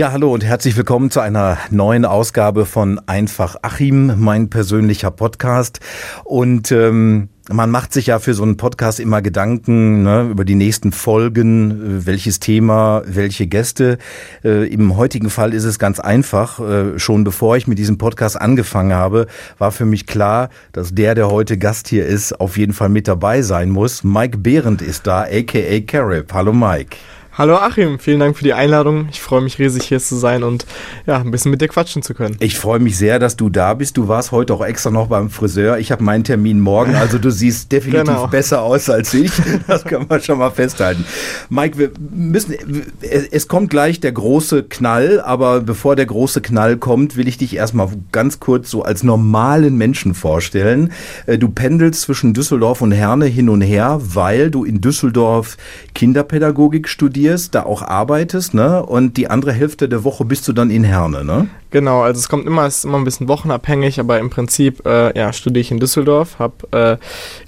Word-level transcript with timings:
Ja, 0.00 0.12
hallo 0.12 0.32
und 0.32 0.42
herzlich 0.42 0.78
willkommen 0.78 1.10
zu 1.10 1.20
einer 1.20 1.58
neuen 1.68 2.06
Ausgabe 2.06 2.64
von 2.64 2.98
Einfach 3.06 3.56
Achim, 3.60 4.14
mein 4.16 4.48
persönlicher 4.48 5.10
Podcast. 5.10 5.80
Und 6.24 6.72
ähm, 6.72 7.28
man 7.50 7.70
macht 7.70 7.92
sich 7.92 8.06
ja 8.06 8.18
für 8.18 8.32
so 8.32 8.42
einen 8.42 8.56
Podcast 8.56 8.98
immer 8.98 9.20
Gedanken 9.20 10.02
ne, 10.02 10.30
über 10.30 10.46
die 10.46 10.54
nächsten 10.54 10.92
Folgen, 10.92 11.70
äh, 11.70 12.06
welches 12.06 12.40
Thema, 12.40 13.02
welche 13.04 13.46
Gäste. 13.46 13.98
Äh, 14.42 14.72
Im 14.72 14.96
heutigen 14.96 15.28
Fall 15.28 15.52
ist 15.52 15.64
es 15.64 15.78
ganz 15.78 16.00
einfach. 16.00 16.60
Äh, 16.60 16.98
schon 16.98 17.22
bevor 17.22 17.58
ich 17.58 17.66
mit 17.66 17.78
diesem 17.78 17.98
Podcast 17.98 18.40
angefangen 18.40 18.94
habe, 18.94 19.26
war 19.58 19.70
für 19.70 19.84
mich 19.84 20.06
klar, 20.06 20.48
dass 20.72 20.94
der, 20.94 21.14
der 21.14 21.30
heute 21.30 21.58
Gast 21.58 21.88
hier 21.88 22.06
ist, 22.06 22.40
auf 22.40 22.56
jeden 22.56 22.72
Fall 22.72 22.88
mit 22.88 23.06
dabei 23.06 23.42
sein 23.42 23.68
muss. 23.68 24.02
Mike 24.02 24.38
Behrendt 24.38 24.80
ist 24.80 25.06
da, 25.06 25.24
aka 25.24 25.80
Carib. 25.86 26.32
Hallo 26.32 26.54
Mike. 26.54 26.96
Hallo 27.40 27.56
Achim, 27.56 27.98
vielen 27.98 28.20
Dank 28.20 28.36
für 28.36 28.44
die 28.44 28.52
Einladung. 28.52 29.08
Ich 29.10 29.22
freue 29.22 29.40
mich 29.40 29.58
riesig 29.58 29.84
hier 29.84 29.98
zu 29.98 30.14
sein 30.16 30.42
und 30.42 30.66
ja, 31.06 31.16
ein 31.16 31.30
bisschen 31.30 31.50
mit 31.50 31.62
dir 31.62 31.68
quatschen 31.68 32.02
zu 32.02 32.12
können. 32.12 32.36
Ich 32.38 32.58
freue 32.58 32.80
mich 32.80 32.98
sehr, 32.98 33.18
dass 33.18 33.34
du 33.34 33.48
da 33.48 33.72
bist. 33.72 33.96
Du 33.96 34.08
warst 34.08 34.30
heute 34.30 34.52
auch 34.52 34.62
extra 34.62 34.90
noch 34.90 35.06
beim 35.06 35.30
Friseur. 35.30 35.78
Ich 35.78 35.90
habe 35.90 36.04
meinen 36.04 36.22
Termin 36.22 36.60
morgen, 36.60 36.96
also 36.96 37.16
du 37.16 37.30
siehst 37.30 37.72
definitiv 37.72 38.04
genau. 38.04 38.26
besser 38.26 38.60
aus 38.60 38.90
als 38.90 39.14
ich. 39.14 39.32
Das 39.66 39.84
können 39.84 40.10
wir 40.10 40.20
schon 40.20 40.38
mal 40.38 40.50
festhalten. 40.50 41.06
Mike, 41.48 41.78
wir 41.78 41.92
müssen 42.10 42.54
es 43.00 43.48
kommt 43.48 43.70
gleich 43.70 44.00
der 44.00 44.12
große 44.12 44.64
Knall, 44.64 45.20
aber 45.20 45.60
bevor 45.60 45.96
der 45.96 46.06
große 46.06 46.42
Knall 46.42 46.76
kommt, 46.76 47.16
will 47.16 47.26
ich 47.26 47.38
dich 47.38 47.56
erstmal 47.56 47.88
ganz 48.12 48.40
kurz 48.40 48.70
so 48.70 48.82
als 48.82 49.02
normalen 49.02 49.76
Menschen 49.76 50.12
vorstellen. 50.12 50.92
Äh, 51.24 51.38
du 51.38 51.48
pendelst 51.48 52.02
zwischen 52.02 52.34
Düsseldorf 52.34 52.82
und 52.82 52.92
Herne 52.92 53.24
hin 53.24 53.48
und 53.48 53.62
her, 53.62 53.98
weil 54.02 54.50
du 54.50 54.64
in 54.64 54.82
Düsseldorf 54.82 55.56
Kinderpädagogik 55.94 56.86
studierst 56.86 57.29
studierst, 57.30 57.54
da 57.54 57.64
auch 57.64 57.82
arbeitest, 57.82 58.54
ne? 58.54 58.84
Und 58.84 59.16
die 59.16 59.28
andere 59.28 59.52
Hälfte 59.52 59.88
der 59.88 60.04
Woche 60.04 60.24
bist 60.24 60.48
du 60.48 60.52
dann 60.52 60.70
in 60.70 60.84
Herne, 60.84 61.24
ne? 61.24 61.48
Genau, 61.70 62.02
also 62.02 62.18
es 62.18 62.28
kommt 62.28 62.46
immer, 62.46 62.66
es 62.66 62.78
ist 62.78 62.84
immer 62.84 62.98
ein 62.98 63.04
bisschen 63.04 63.28
wochenabhängig, 63.28 64.00
aber 64.00 64.18
im 64.18 64.28
Prinzip, 64.28 64.84
äh, 64.84 65.16
ja, 65.16 65.32
studiere 65.32 65.60
ich 65.60 65.70
in 65.70 65.78
Düsseldorf, 65.78 66.40
habe 66.40 66.54
äh, 66.72 66.96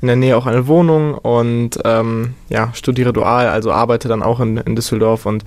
in 0.01 0.07
der 0.07 0.17
Nähe 0.17 0.37
auch 0.37 0.47
eine 0.47 0.69
Wohnung 0.69 1.15
und 1.15 1.79
ähm, 1.85 2.35
ja, 2.49 2.71
studiere 2.75 3.13
dual, 3.13 3.49
also 3.49 3.73
arbeite 3.73 4.07
dann 4.07 4.23
auch 4.23 4.39
in, 4.39 4.59
in 4.59 4.77
Düsseldorf 4.77 5.27
und 5.27 5.45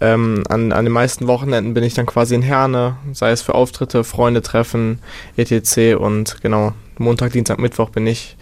ähm, 0.00 0.44
an, 0.48 0.72
an 0.72 0.84
den 0.84 0.92
meisten 0.92 1.26
Wochenenden 1.26 1.72
bin 1.72 1.84
ich 1.84 1.94
dann 1.94 2.04
quasi 2.04 2.34
in 2.34 2.42
Herne, 2.42 2.96
sei 3.12 3.30
es 3.30 3.40
für 3.40 3.54
Auftritte, 3.54 4.04
Freunde 4.04 4.42
treffen, 4.42 4.98
etc. 5.38 5.96
und 5.98 6.42
genau, 6.42 6.74
Montag, 6.98 7.32
Dienstag, 7.32 7.58
Mittwoch 7.58 7.90
bin 7.90 8.06
ich 8.06 8.36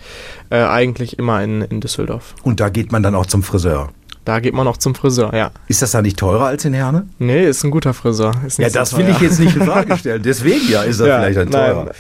äh, 0.51 0.63
eigentlich 0.63 1.19
immer 1.19 1.43
in, 1.45 1.63
in 1.63 1.81
Düsseldorf. 1.81 2.35
Und 2.43 2.59
da 2.59 2.71
geht 2.71 2.91
man 2.91 3.03
dann 3.03 3.15
auch 3.15 3.27
zum 3.27 3.43
Friseur? 3.43 3.91
Da 4.27 4.41
geht 4.41 4.55
man 4.55 4.65
noch 4.65 4.77
zum 4.77 4.97
Friseur, 4.97 5.33
ja. 5.35 5.53
Ist 5.69 5.83
das 5.83 5.93
da 5.93 6.03
nicht 6.03 6.19
teurer 6.19 6.47
als 6.47 6.65
in 6.65 6.75
Herne? 6.75 7.07
Nee, 7.21 7.47
ist 7.47 7.63
ein 7.63 7.71
guter 7.71 7.95
Friseur. 7.95 8.33
ja, 8.59 8.69
das 8.69 8.91
so 8.91 8.99
will 8.99 9.09
ich 9.09 9.21
jetzt 9.21 9.39
nicht 9.39 9.55
in 9.55 9.63
Frage 9.67 9.97
stellen. 9.97 10.21
Deswegen 10.25 10.69
ja, 10.69 10.83
ist 10.83 10.99
er 10.99 11.07
ja, 11.07 11.21
vielleicht 11.21 11.39
ein 11.39 11.51
teurer. 11.53 11.93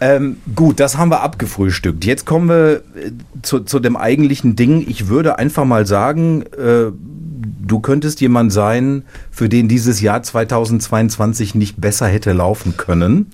Ähm, 0.00 0.36
gut, 0.54 0.78
das 0.78 0.96
haben 0.96 1.10
wir 1.10 1.22
abgefrühstückt. 1.22 2.04
Jetzt 2.04 2.24
kommen 2.24 2.48
wir 2.48 2.82
äh, 2.94 3.10
zu, 3.42 3.60
zu 3.60 3.80
dem 3.80 3.96
eigentlichen 3.96 4.54
Ding. 4.54 4.86
Ich 4.88 5.08
würde 5.08 5.36
einfach 5.36 5.64
mal 5.64 5.86
sagen, 5.86 6.42
äh, 6.56 6.92
du 6.92 7.80
könntest 7.80 8.20
jemand 8.20 8.52
sein, 8.52 9.02
für 9.32 9.48
den 9.48 9.66
dieses 9.66 10.00
Jahr 10.00 10.22
2022 10.22 11.56
nicht 11.56 11.80
besser 11.80 12.06
hätte 12.06 12.32
laufen 12.32 12.76
können. 12.76 13.32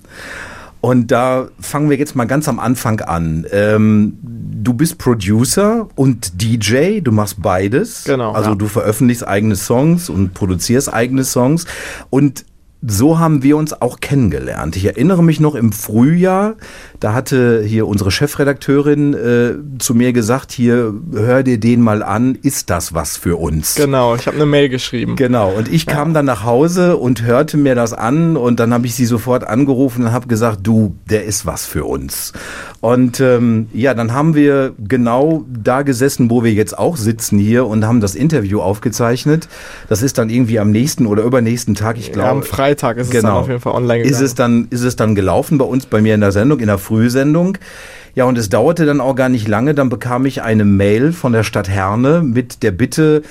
Und 0.81 1.11
da 1.11 1.47
fangen 1.59 1.91
wir 1.91 1.97
jetzt 1.97 2.15
mal 2.15 2.25
ganz 2.25 2.47
am 2.47 2.59
Anfang 2.59 3.01
an. 3.01 3.45
Ähm, 3.51 4.17
du 4.21 4.73
bist 4.73 4.97
Producer 4.97 5.87
und 5.95 6.41
DJ, 6.41 7.01
du 7.01 7.11
machst 7.11 7.41
beides. 7.41 8.03
Genau. 8.03 8.31
Also 8.31 8.49
ja. 8.51 8.55
du 8.55 8.67
veröffentlichst 8.67 9.27
eigene 9.27 9.55
Songs 9.55 10.09
und 10.09 10.33
produzierst 10.33 10.91
eigene 10.91 11.23
Songs. 11.23 11.65
Und 12.09 12.45
so 12.85 13.19
haben 13.19 13.43
wir 13.43 13.57
uns 13.57 13.79
auch 13.79 13.99
kennengelernt. 13.99 14.75
Ich 14.75 14.85
erinnere 14.85 15.23
mich 15.23 15.39
noch 15.39 15.53
im 15.53 15.71
Frühjahr, 15.71 16.55
da 16.99 17.13
hatte 17.13 17.61
hier 17.63 17.87
unsere 17.87 18.09
Chefredakteurin 18.09 19.13
äh, 19.13 19.79
zu 19.79 19.93
mir 19.93 20.13
gesagt, 20.13 20.51
hier 20.51 20.93
hör 21.13 21.43
dir 21.43 21.59
den 21.59 21.81
mal 21.81 22.01
an, 22.01 22.37
ist 22.41 22.71
das 22.71 22.93
was 22.93 23.17
für 23.17 23.39
uns? 23.39 23.75
Genau, 23.75 24.15
ich 24.15 24.25
habe 24.25 24.37
eine 24.37 24.47
Mail 24.47 24.67
geschrieben. 24.69 25.15
Genau, 25.15 25.51
und 25.51 25.71
ich 25.71 25.85
kam 25.85 26.09
ja. 26.09 26.13
dann 26.15 26.25
nach 26.25 26.43
Hause 26.43 26.97
und 26.97 27.21
hörte 27.21 27.57
mir 27.57 27.75
das 27.75 27.93
an 27.93 28.35
und 28.35 28.59
dann 28.59 28.73
habe 28.73 28.87
ich 28.87 28.95
sie 28.95 29.05
sofort 29.05 29.43
angerufen 29.43 30.05
und 30.05 30.11
habe 30.11 30.27
gesagt, 30.27 30.61
du, 30.63 30.95
der 31.07 31.25
ist 31.25 31.45
was 31.45 31.67
für 31.67 31.85
uns. 31.85 32.33
Und 32.79 33.19
ähm, 33.19 33.69
ja, 33.73 33.93
dann 33.93 34.11
haben 34.11 34.33
wir 34.33 34.73
genau 34.79 35.45
da 35.47 35.83
gesessen, 35.83 36.31
wo 36.31 36.43
wir 36.43 36.51
jetzt 36.51 36.75
auch 36.79 36.97
sitzen 36.97 37.37
hier 37.37 37.67
und 37.67 37.85
haben 37.85 38.01
das 38.01 38.15
Interview 38.15 38.59
aufgezeichnet. 38.59 39.47
Das 39.87 40.01
ist 40.01 40.17
dann 40.17 40.31
irgendwie 40.31 40.57
am 40.57 40.71
nächsten 40.71 41.05
oder 41.05 41.21
übernächsten 41.21 41.75
Tag, 41.75 41.99
ich 41.99 42.11
glaube. 42.11 42.27
Ja, 42.27 42.31
am 42.31 42.41
Freitag 42.41 42.70
ist 42.97 43.11
genau. 43.11 43.19
es 43.19 43.21
dann 43.21 43.21
genau. 43.21 43.39
auf 43.39 43.47
jeden 43.47 43.59
Fall 43.59 43.73
online 43.73 44.03
gegangen. 44.03 44.13
Ist 44.13 44.21
es, 44.21 44.35
dann, 44.35 44.67
ist 44.69 44.83
es 44.83 44.95
dann 44.95 45.15
gelaufen 45.15 45.57
bei 45.57 45.65
uns, 45.65 45.85
bei 45.85 46.01
mir 46.01 46.15
in 46.15 46.21
der 46.21 46.31
Sendung, 46.31 46.59
in 46.59 46.67
der 46.67 46.77
Frühsendung. 46.77 47.57
Ja, 48.15 48.25
und 48.25 48.37
es 48.37 48.49
dauerte 48.49 48.85
dann 48.85 48.99
auch 48.99 49.15
gar 49.15 49.29
nicht 49.29 49.47
lange. 49.47 49.73
Dann 49.73 49.89
bekam 49.89 50.25
ich 50.25 50.41
eine 50.41 50.65
Mail 50.65 51.13
von 51.13 51.33
der 51.33 51.43
Stadt 51.43 51.69
Herne 51.69 52.21
mit 52.21 52.61
der 52.63 52.71
Bitte, 52.71 53.23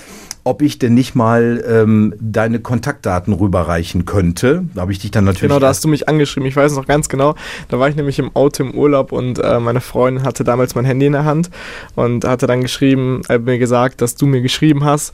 ob 0.43 0.62
ich 0.62 0.78
denn 0.78 0.95
nicht 0.95 1.15
mal 1.15 1.62
ähm, 1.69 2.15
deine 2.19 2.61
Kontaktdaten 2.61 3.34
rüberreichen 3.34 4.06
könnte. 4.06 4.65
Da 4.75 4.83
habe 4.83 4.93
ich 4.93 4.99
dich 4.99 5.11
dann 5.11 5.25
natürlich. 5.25 5.51
Genau, 5.51 5.61
da 5.61 5.69
hast 5.69 5.84
du 5.84 5.89
mich 5.89 6.09
angeschrieben. 6.09 6.49
Ich 6.49 6.57
weiß 6.57 6.75
noch 6.77 6.87
ganz 6.87 7.09
genau. 7.09 7.34
Da 7.69 7.78
war 7.78 7.89
ich 7.89 7.97
nämlich 7.97 8.19
im 8.19 8.34
Auto 8.34 8.62
im 8.62 8.75
Urlaub 8.75 9.12
und 9.12 9.39
äh, 9.39 9.61
meine 9.61 9.81
Freundin 9.81 10.25
hatte 10.25 10.45
damals 10.45 10.75
mein 10.75 10.84
Handy 10.84 11.07
in 11.07 11.12
der 11.12 11.25
Hand 11.25 11.51
und 11.95 12.25
hatte 12.25 12.47
dann 12.47 12.62
geschrieben, 12.62 13.21
äh, 13.28 13.39
mir 13.39 13.59
gesagt, 13.59 14.01
dass 14.01 14.15
du 14.15 14.27
mir 14.27 14.41
geschrieben 14.41 14.84
hast 14.84 15.12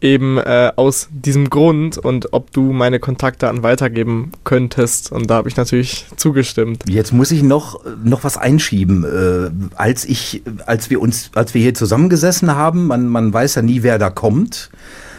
eben 0.00 0.38
äh, 0.38 0.72
aus 0.76 1.08
diesem 1.10 1.50
Grund 1.50 1.98
und 1.98 2.32
ob 2.32 2.52
du 2.52 2.72
meine 2.72 3.00
Kontaktdaten 3.00 3.62
weitergeben 3.62 4.32
könntest. 4.44 5.12
Und 5.12 5.28
da 5.28 5.36
habe 5.36 5.48
ich 5.48 5.56
natürlich 5.56 6.06
zugestimmt. 6.16 6.84
Jetzt 6.88 7.12
muss 7.12 7.30
ich 7.30 7.42
noch, 7.42 7.80
noch 8.04 8.24
was 8.24 8.36
einschieben. 8.36 9.04
Äh, 9.04 9.50
als 9.76 10.04
ich, 10.04 10.42
als 10.66 10.90
wir 10.90 11.00
uns, 11.00 11.30
als 11.34 11.54
wir 11.54 11.62
hier 11.62 11.74
zusammengesessen 11.74 12.54
haben, 12.54 12.86
man, 12.86 13.08
man 13.08 13.32
weiß 13.32 13.56
ja 13.56 13.62
nie, 13.62 13.82
wer 13.82 13.98
da 13.98 14.10
kommt. 14.10 14.70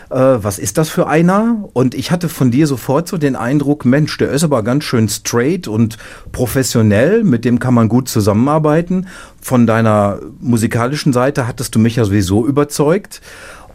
Äh, 0.10 0.16
was 0.16 0.58
ist 0.60 0.78
das 0.78 0.90
für 0.90 1.08
einer? 1.08 1.70
Und 1.74 1.94
ich 1.94 2.12
hatte 2.12 2.30
von 2.30 2.52
dir 2.52 2.66
sofort 2.66 3.08
so 3.08 3.18
den 3.18 3.36
Eindruck, 3.36 3.86
Mensch, 3.86 4.18
der 4.18 4.32
ist 4.32 4.44
aber 4.44 4.64
ganz 4.64 4.84
schön 4.84 5.08
straight 5.08 5.68
und 5.68 5.98
professionell, 6.32 7.24
mit 7.24 7.46
dem 7.46 7.60
kann 7.60 7.74
man 7.74 7.90
gut 7.90 8.10
zusammenarbeiten. 8.10 9.08
Von 9.42 9.68
deiner 9.68 10.20
musikalischen 10.40 11.14
Seite 11.14 11.48
hattest 11.48 11.76
du 11.76 11.80
mich 11.80 11.96
ja 11.98 12.06
sowieso 12.06 12.46
überzeugt. 12.46 13.22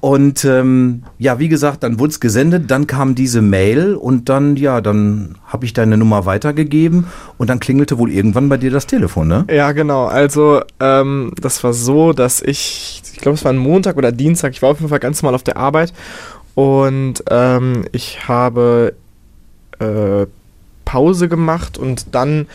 Und 0.05 0.45
ähm, 0.45 1.03
ja, 1.17 1.39
wie 1.39 1.49
gesagt, 1.49 1.83
dann 1.83 1.99
wurde 1.99 2.11
es 2.11 2.21
gesendet, 2.21 2.71
dann 2.71 2.87
kam 2.87 3.15
diese 3.15 3.41
Mail 3.41 3.95
und 3.95 4.29
dann, 4.29 4.55
ja, 4.57 4.83
dann 4.83 5.37
habe 5.47 5.65
ich 5.65 5.73
deine 5.73 5.97
Nummer 5.97 6.27
weitergegeben 6.27 7.07
und 7.39 7.49
dann 7.49 7.59
klingelte 7.59 7.97
wohl 7.97 8.13
irgendwann 8.13 8.51
bei 8.51 8.59
dir 8.59 8.71
das 8.71 8.87
Telefon, 8.87 9.29
ne? 9.29 9.47
Ja, 9.51 9.73
genau. 9.73 10.05
Also 10.05 10.61
ähm, 10.79 11.33
das 11.41 11.65
war 11.65 11.73
so, 11.73 12.13
dass 12.13 12.43
ich, 12.43 13.03
ich 13.15 13.19
glaube, 13.19 13.37
es 13.37 13.47
war 13.47 13.53
ein 13.55 13.57
Montag 13.57 13.97
oder 13.97 14.13
Dienstag, 14.13 14.53
ich 14.53 14.61
war 14.61 14.73
auf 14.73 14.81
jeden 14.81 14.91
Fall 14.91 14.99
ganz 14.99 15.23
normal 15.23 15.37
auf 15.37 15.43
der 15.43 15.57
Arbeit 15.57 15.95
und 16.55 17.25
ähm, 17.31 17.87
ich 17.93 18.29
habe 18.29 18.93
äh, 19.79 20.27
Pause 20.85 21.31
gemacht 21.31 21.79
und 21.79 22.15
dann 22.15 22.47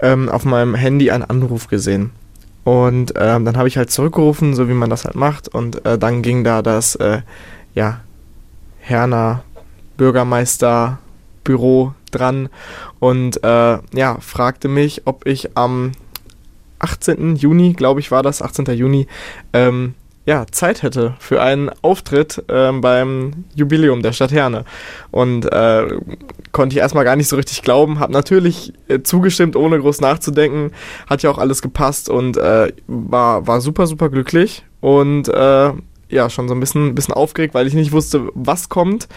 ähm, 0.00 0.28
auf 0.28 0.44
meinem 0.44 0.76
Handy 0.76 1.10
einen 1.10 1.24
Anruf 1.24 1.66
gesehen. 1.66 2.12
Und 2.64 3.14
ähm, 3.16 3.44
dann 3.44 3.56
habe 3.56 3.68
ich 3.68 3.76
halt 3.76 3.90
zurückgerufen, 3.90 4.54
so 4.54 4.68
wie 4.68 4.74
man 4.74 4.90
das 4.90 5.04
halt 5.04 5.16
macht. 5.16 5.48
Und 5.48 5.84
äh, 5.84 5.98
dann 5.98 6.22
ging 6.22 6.44
da 6.44 6.62
das, 6.62 6.94
äh, 6.96 7.22
ja, 7.74 8.00
Herner 8.80 9.44
Bürgermeisterbüro 9.96 11.94
dran 12.10 12.48
und 12.98 13.42
äh, 13.42 13.78
ja, 13.94 14.18
fragte 14.20 14.68
mich, 14.68 15.02
ob 15.06 15.26
ich 15.26 15.56
am 15.56 15.92
18. 16.78 17.36
Juni, 17.36 17.72
glaube 17.74 18.00
ich, 18.00 18.10
war 18.10 18.22
das, 18.22 18.42
18. 18.42 18.66
Juni, 18.76 19.06
ähm, 19.52 19.94
ja, 20.24 20.46
Zeit 20.50 20.82
hätte 20.82 21.14
für 21.18 21.42
einen 21.42 21.70
Auftritt 21.82 22.44
ähm, 22.48 22.80
beim 22.80 23.44
Jubiläum 23.54 24.02
der 24.02 24.12
Stadt 24.12 24.30
Herne. 24.30 24.64
Und 25.10 25.50
äh, 25.50 25.88
konnte 26.52 26.74
ich 26.74 26.80
erstmal 26.80 27.04
gar 27.04 27.16
nicht 27.16 27.28
so 27.28 27.36
richtig 27.36 27.62
glauben, 27.62 27.98
habe 27.98 28.12
natürlich 28.12 28.72
äh, 28.88 29.02
zugestimmt, 29.02 29.56
ohne 29.56 29.80
groß 29.80 30.00
nachzudenken, 30.00 30.72
hat 31.08 31.22
ja 31.22 31.30
auch 31.30 31.38
alles 31.38 31.60
gepasst 31.60 32.08
und 32.08 32.36
äh, 32.36 32.72
war, 32.86 33.46
war 33.46 33.60
super, 33.60 33.86
super 33.86 34.10
glücklich. 34.10 34.64
Und 34.80 35.28
äh, 35.28 35.72
ja, 36.12 36.28
schon 36.28 36.46
so 36.46 36.54
ein 36.54 36.60
bisschen, 36.60 36.94
bisschen 36.94 37.14
aufgeregt, 37.14 37.54
weil 37.54 37.66
ich 37.66 37.74
nicht 37.74 37.92
wusste, 37.92 38.28
was 38.34 38.68
kommt 38.68 39.08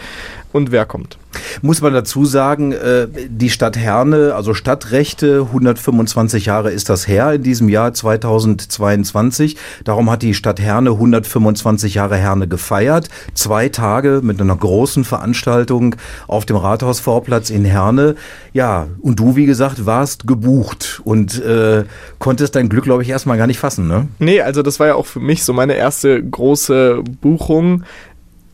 und 0.53 0.71
wer 0.71 0.85
kommt. 0.85 1.17
Muss 1.61 1.81
man 1.81 1.93
dazu 1.93 2.23
sagen, 2.23 2.71
äh, 2.71 3.07
die 3.27 3.49
Stadt 3.49 3.75
Herne, 3.75 4.33
also 4.35 4.53
Stadtrechte, 4.53 5.41
125 5.47 6.45
Jahre 6.45 6.71
ist 6.71 6.87
das 6.87 7.09
her 7.09 7.33
in 7.33 7.43
diesem 7.43 7.67
Jahr 7.67 7.93
2022. 7.93 9.57
Darum 9.83 10.09
hat 10.09 10.21
die 10.21 10.33
Stadt 10.33 10.61
Herne 10.61 10.91
125 10.91 11.95
Jahre 11.95 12.15
Herne 12.15 12.47
gefeiert. 12.47 13.09
Zwei 13.33 13.67
Tage 13.67 14.21
mit 14.23 14.39
einer 14.39 14.55
großen 14.55 15.03
Veranstaltung 15.03 15.97
auf 16.27 16.45
dem 16.45 16.55
Rathausvorplatz 16.55 17.49
in 17.49 17.65
Herne. 17.65 18.15
Ja, 18.53 18.87
und 19.01 19.19
du, 19.19 19.35
wie 19.35 19.45
gesagt, 19.45 19.85
warst 19.85 20.27
gebucht 20.27 21.01
und 21.03 21.43
äh, 21.43 21.83
konntest 22.19 22.55
dein 22.55 22.69
Glück, 22.69 22.85
glaube 22.85 23.03
ich, 23.03 23.09
erstmal 23.09 23.37
gar 23.37 23.47
nicht 23.47 23.59
fassen, 23.59 23.89
ne? 23.89 24.07
Nee, 24.19 24.39
also 24.39 24.61
das 24.61 24.79
war 24.79 24.87
ja 24.87 24.95
auch 24.95 25.05
für 25.05 25.19
mich 25.19 25.43
so 25.43 25.51
meine 25.51 25.73
erste 25.73 26.23
große 26.23 26.84
Buchung 26.93 27.83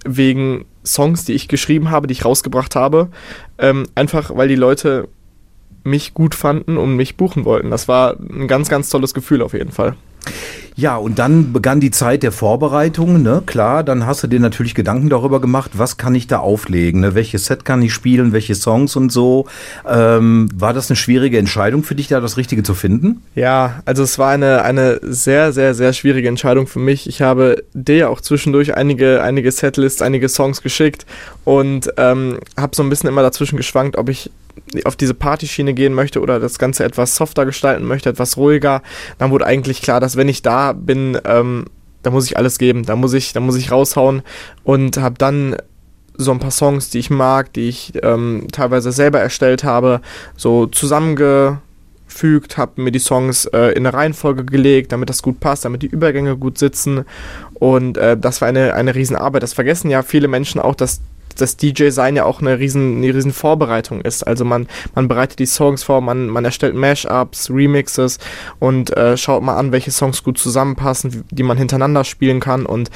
wegen 0.05 0.65
Songs, 0.85 1.25
die 1.25 1.33
ich 1.33 1.47
geschrieben 1.47 1.91
habe, 1.91 2.07
die 2.07 2.13
ich 2.13 2.25
rausgebracht 2.25 2.75
habe, 2.75 3.09
ähm, 3.57 3.87
einfach 3.95 4.35
weil 4.35 4.47
die 4.47 4.55
Leute 4.55 5.07
mich 5.83 6.13
gut 6.13 6.35
fanden 6.35 6.77
und 6.77 6.95
mich 6.95 7.17
buchen 7.17 7.45
wollten. 7.45 7.71
Das 7.71 7.87
war 7.87 8.17
ein 8.19 8.47
ganz, 8.47 8.69
ganz 8.69 8.89
tolles 8.89 9.13
Gefühl 9.13 9.41
auf 9.41 9.53
jeden 9.53 9.71
Fall. 9.71 9.95
Ja, 10.75 10.95
und 10.95 11.19
dann 11.19 11.51
begann 11.53 11.79
die 11.79 11.91
Zeit 11.91 12.23
der 12.23 12.31
Vorbereitung, 12.31 13.21
ne? 13.21 13.43
Klar, 13.45 13.83
dann 13.83 14.05
hast 14.05 14.23
du 14.23 14.27
dir 14.27 14.39
natürlich 14.39 14.73
Gedanken 14.73 15.09
darüber 15.09 15.41
gemacht, 15.41 15.71
was 15.75 15.97
kann 15.97 16.15
ich 16.15 16.27
da 16.27 16.39
auflegen, 16.39 17.01
ne? 17.01 17.13
Welches 17.13 17.45
Set 17.45 17.65
kann 17.65 17.81
ich 17.81 17.93
spielen, 17.93 18.31
welche 18.31 18.55
Songs 18.55 18.95
und 18.95 19.11
so. 19.11 19.47
Ähm, 19.87 20.49
war 20.55 20.73
das 20.73 20.89
eine 20.89 20.95
schwierige 20.95 21.37
Entscheidung 21.37 21.83
für 21.83 21.93
dich, 21.93 22.07
da 22.07 22.19
das 22.19 22.37
Richtige 22.37 22.63
zu 22.63 22.73
finden? 22.73 23.21
Ja, 23.35 23.83
also 23.85 24.01
es 24.03 24.17
war 24.17 24.31
eine, 24.31 24.63
eine 24.63 24.99
sehr, 25.03 25.51
sehr, 25.51 25.73
sehr 25.73 25.93
schwierige 25.93 26.29
Entscheidung 26.29 26.67
für 26.67 26.79
mich. 26.79 27.07
Ich 27.07 27.21
habe 27.21 27.63
dir 27.73 28.09
auch 28.09 28.21
zwischendurch 28.21 28.75
einige, 28.75 29.21
einige 29.21 29.51
Setlists, 29.51 30.01
einige 30.01 30.29
Songs 30.29 30.61
geschickt 30.61 31.05
und 31.43 31.93
ähm, 31.97 32.39
habe 32.57 32.75
so 32.75 32.81
ein 32.81 32.89
bisschen 32.89 33.09
immer 33.09 33.21
dazwischen 33.21 33.57
geschwankt, 33.57 33.97
ob 33.97 34.09
ich 34.09 34.31
auf 34.85 34.95
diese 34.95 35.13
Partyschiene 35.13 35.73
gehen 35.73 35.93
möchte 35.93 36.21
oder 36.21 36.39
das 36.39 36.59
Ganze 36.59 36.83
etwas 36.83 37.15
softer 37.15 37.45
gestalten 37.45 37.85
möchte, 37.85 38.09
etwas 38.09 38.37
ruhiger, 38.37 38.81
dann 39.17 39.31
wurde 39.31 39.45
eigentlich 39.45 39.81
klar, 39.81 39.99
dass 39.99 40.15
wenn 40.15 40.29
ich 40.29 40.41
da 40.41 40.73
bin, 40.73 41.17
ähm, 41.25 41.65
da 42.03 42.11
muss 42.11 42.25
ich 42.25 42.37
alles 42.37 42.57
geben, 42.57 42.83
da 42.83 42.95
muss 42.95 43.13
ich, 43.13 43.33
da 43.33 43.39
muss 43.39 43.57
ich 43.57 43.71
raushauen 43.71 44.23
und 44.63 44.97
habe 44.97 45.15
dann 45.17 45.55
so 46.15 46.31
ein 46.31 46.39
paar 46.39 46.51
Songs, 46.51 46.89
die 46.89 46.99
ich 46.99 47.09
mag, 47.09 47.53
die 47.53 47.69
ich 47.69 47.93
ähm, 48.03 48.47
teilweise 48.51 48.91
selber 48.91 49.19
erstellt 49.19 49.63
habe, 49.63 50.01
so 50.35 50.67
zusammengefügt, 50.67 52.57
habe 52.57 52.81
mir 52.81 52.91
die 52.91 52.99
Songs 52.99 53.45
äh, 53.45 53.71
in 53.71 53.85
eine 53.85 53.93
Reihenfolge 53.93 54.45
gelegt, 54.45 54.91
damit 54.91 55.09
das 55.09 55.21
gut 55.21 55.39
passt, 55.39 55.65
damit 55.65 55.81
die 55.81 55.87
Übergänge 55.87 56.37
gut 56.37 56.57
sitzen 56.57 57.05
und 57.53 57.97
äh, 57.97 58.17
das 58.17 58.41
war 58.41 58.47
eine, 58.47 58.73
eine 58.73 58.95
Riesenarbeit. 58.95 59.43
Das 59.43 59.53
vergessen 59.53 59.89
ja 59.89 60.01
viele 60.03 60.27
Menschen 60.27 60.59
auch, 60.59 60.75
dass 60.75 61.01
das 61.35 61.57
DJ-Sein 61.57 62.15
ja 62.15 62.25
auch 62.25 62.41
eine 62.41 62.59
riesen, 62.59 62.97
eine 62.97 63.13
riesen 63.13 63.33
Vorbereitung 63.33 64.01
ist. 64.01 64.23
Also 64.23 64.45
man, 64.45 64.67
man 64.95 65.07
bereitet 65.07 65.39
die 65.39 65.45
Songs 65.45 65.83
vor, 65.83 66.01
man, 66.01 66.27
man 66.27 66.45
erstellt 66.45 66.75
Mashups, 66.75 67.49
Remixes 67.49 68.19
und 68.59 68.95
äh, 68.97 69.17
schaut 69.17 69.43
mal 69.43 69.57
an, 69.57 69.71
welche 69.71 69.91
Songs 69.91 70.23
gut 70.23 70.37
zusammenpassen, 70.37 71.23
die 71.29 71.43
man 71.43 71.57
hintereinander 71.57 72.03
spielen 72.03 72.39
kann. 72.39 72.65
Und 72.65 72.89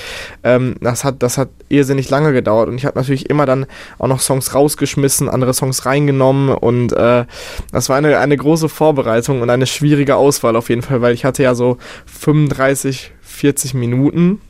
ähm, 0.43 0.75
das, 0.81 1.03
hat, 1.03 1.21
das 1.23 1.37
hat 1.37 1.49
irrsinnig 1.69 2.09
lange 2.09 2.33
gedauert. 2.33 2.69
Und 2.69 2.75
ich 2.75 2.85
habe 2.85 2.97
natürlich 2.97 3.29
immer 3.29 3.45
dann 3.45 3.65
auch 3.99 4.07
noch 4.07 4.19
Songs 4.19 4.53
rausgeschmissen, 4.53 5.29
andere 5.29 5.53
Songs 5.53 5.85
reingenommen. 5.85 6.49
Und 6.49 6.93
äh, 6.93 7.25
das 7.71 7.89
war 7.89 7.97
eine, 7.97 8.17
eine 8.17 8.37
große 8.37 8.69
Vorbereitung 8.69 9.41
und 9.41 9.49
eine 9.49 9.67
schwierige 9.67 10.15
Auswahl 10.15 10.55
auf 10.55 10.69
jeden 10.69 10.81
Fall, 10.81 11.01
weil 11.01 11.13
ich 11.13 11.25
hatte 11.25 11.43
ja 11.43 11.55
so 11.55 11.77
35, 12.05 13.13
40 13.21 13.73
Minuten 13.73 14.41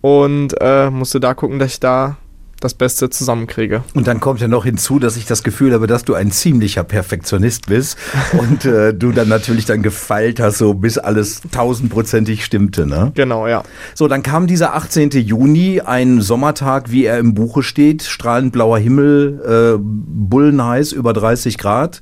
und 0.00 0.54
äh, 0.60 0.90
musste 0.90 1.20
da 1.20 1.34
gucken, 1.34 1.58
dass 1.58 1.72
ich 1.74 1.80
da 1.80 2.16
das 2.60 2.74
Beste 2.74 3.10
zusammenkriege. 3.10 3.82
Und 3.94 4.06
dann 4.06 4.20
kommt 4.20 4.40
ja 4.40 4.48
noch 4.48 4.64
hinzu, 4.64 4.98
dass 4.98 5.16
ich 5.16 5.26
das 5.26 5.42
Gefühl 5.42 5.72
habe, 5.72 5.86
dass 5.86 6.04
du 6.04 6.14
ein 6.14 6.30
ziemlicher 6.30 6.84
Perfektionist 6.84 7.66
bist 7.66 7.96
und 8.38 8.64
äh, 8.64 8.94
du 8.94 9.12
dann 9.12 9.28
natürlich 9.28 9.64
dann 9.64 9.82
gefeilt 9.82 10.40
hast, 10.40 10.58
so 10.58 10.74
bis 10.74 10.98
alles 10.98 11.40
tausendprozentig 11.50 12.44
stimmte. 12.44 12.86
Ne? 12.86 13.12
Genau, 13.14 13.48
ja. 13.48 13.62
So, 13.94 14.08
dann 14.08 14.22
kam 14.22 14.46
dieser 14.46 14.74
18. 14.74 15.10
Juni, 15.10 15.80
ein 15.80 16.20
Sommertag, 16.20 16.90
wie 16.90 17.04
er 17.04 17.18
im 17.18 17.34
Buche 17.34 17.62
steht, 17.62 18.02
strahlend 18.02 18.52
blauer 18.52 18.78
Himmel, 18.78 19.76
äh, 19.76 19.78
bullenheiß, 19.80 20.92
über 20.92 21.12
30 21.12 21.58
Grad. 21.58 22.00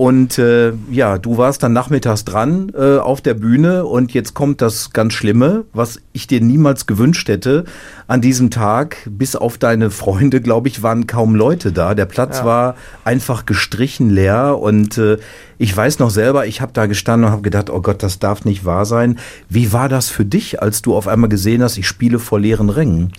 Und 0.00 0.38
äh, 0.38 0.72
ja, 0.90 1.18
du 1.18 1.36
warst 1.36 1.62
dann 1.62 1.74
nachmittags 1.74 2.24
dran 2.24 2.72
äh, 2.74 2.96
auf 2.96 3.20
der 3.20 3.34
Bühne 3.34 3.84
und 3.84 4.14
jetzt 4.14 4.32
kommt 4.32 4.62
das 4.62 4.94
ganz 4.94 5.12
Schlimme, 5.12 5.66
was 5.74 6.00
ich 6.14 6.26
dir 6.26 6.40
niemals 6.40 6.86
gewünscht 6.86 7.28
hätte. 7.28 7.66
An 8.06 8.22
diesem 8.22 8.50
Tag, 8.50 8.96
bis 9.10 9.36
auf 9.36 9.58
deine 9.58 9.90
Freunde, 9.90 10.40
glaube 10.40 10.68
ich, 10.68 10.82
waren 10.82 11.06
kaum 11.06 11.34
Leute 11.34 11.70
da. 11.70 11.94
Der 11.94 12.06
Platz 12.06 12.38
ja. 12.38 12.44
war 12.46 12.76
einfach 13.04 13.44
gestrichen 13.44 14.08
leer 14.08 14.58
und 14.58 14.96
äh, 14.96 15.18
ich 15.58 15.76
weiß 15.76 15.98
noch 15.98 16.08
selber, 16.08 16.46
ich 16.46 16.62
habe 16.62 16.72
da 16.72 16.86
gestanden 16.86 17.26
und 17.26 17.32
habe 17.32 17.42
gedacht, 17.42 17.68
oh 17.68 17.82
Gott, 17.82 18.02
das 18.02 18.18
darf 18.18 18.46
nicht 18.46 18.64
wahr 18.64 18.86
sein. 18.86 19.18
Wie 19.50 19.74
war 19.74 19.90
das 19.90 20.08
für 20.08 20.24
dich, 20.24 20.62
als 20.62 20.80
du 20.80 20.96
auf 20.96 21.08
einmal 21.08 21.28
gesehen 21.28 21.62
hast, 21.62 21.76
ich 21.76 21.86
spiele 21.86 22.18
vor 22.18 22.40
leeren 22.40 22.70
Rängen? 22.70 23.12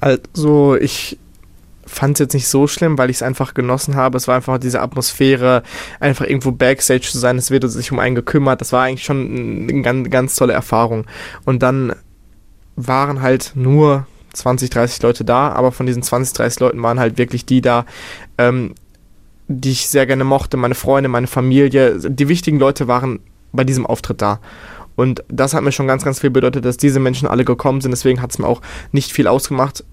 Also 0.00 0.74
ich 0.74 1.18
fand 1.94 2.16
es 2.16 2.20
jetzt 2.20 2.34
nicht 2.34 2.48
so 2.48 2.66
schlimm, 2.66 2.98
weil 2.98 3.10
ich 3.10 3.16
es 3.16 3.22
einfach 3.22 3.54
genossen 3.54 3.94
habe. 3.94 4.16
Es 4.16 4.28
war 4.28 4.36
einfach 4.36 4.58
diese 4.58 4.80
Atmosphäre, 4.80 5.62
einfach 6.00 6.26
irgendwo 6.26 6.52
Backstage 6.52 7.08
zu 7.10 7.18
sein, 7.18 7.38
es 7.38 7.50
wird 7.50 7.68
sich 7.70 7.92
um 7.92 7.98
einen 7.98 8.14
gekümmert. 8.14 8.60
Das 8.60 8.72
war 8.72 8.82
eigentlich 8.82 9.04
schon 9.04 9.68
eine 9.68 9.82
ganz, 9.82 10.10
ganz 10.10 10.36
tolle 10.36 10.52
Erfahrung. 10.52 11.06
Und 11.44 11.62
dann 11.62 11.94
waren 12.76 13.22
halt 13.22 13.52
nur 13.54 14.06
20, 14.32 14.70
30 14.70 15.02
Leute 15.02 15.24
da, 15.24 15.50
aber 15.50 15.72
von 15.72 15.86
diesen 15.86 16.02
20, 16.02 16.36
30 16.36 16.60
Leuten 16.60 16.82
waren 16.82 16.98
halt 16.98 17.18
wirklich 17.18 17.46
die 17.46 17.60
da, 17.60 17.86
ähm, 18.36 18.74
die 19.46 19.70
ich 19.70 19.88
sehr 19.88 20.06
gerne 20.06 20.24
mochte, 20.24 20.56
meine 20.56 20.74
Freunde, 20.74 21.08
meine 21.08 21.26
Familie. 21.26 21.98
Die 21.98 22.28
wichtigen 22.28 22.58
Leute 22.58 22.88
waren 22.88 23.20
bei 23.52 23.64
diesem 23.64 23.86
Auftritt 23.86 24.20
da. 24.20 24.40
Und 24.96 25.24
das 25.28 25.54
hat 25.54 25.62
mir 25.62 25.72
schon 25.72 25.86
ganz, 25.86 26.04
ganz 26.04 26.20
viel 26.20 26.30
bedeutet, 26.30 26.64
dass 26.64 26.76
diese 26.76 27.00
Menschen 27.00 27.28
alle 27.28 27.44
gekommen 27.44 27.80
sind. 27.80 27.90
Deswegen 27.90 28.22
hat 28.22 28.30
es 28.30 28.38
mir 28.38 28.46
auch 28.46 28.62
nicht 28.92 29.12
viel 29.12 29.26
ausgemacht, 29.26 29.84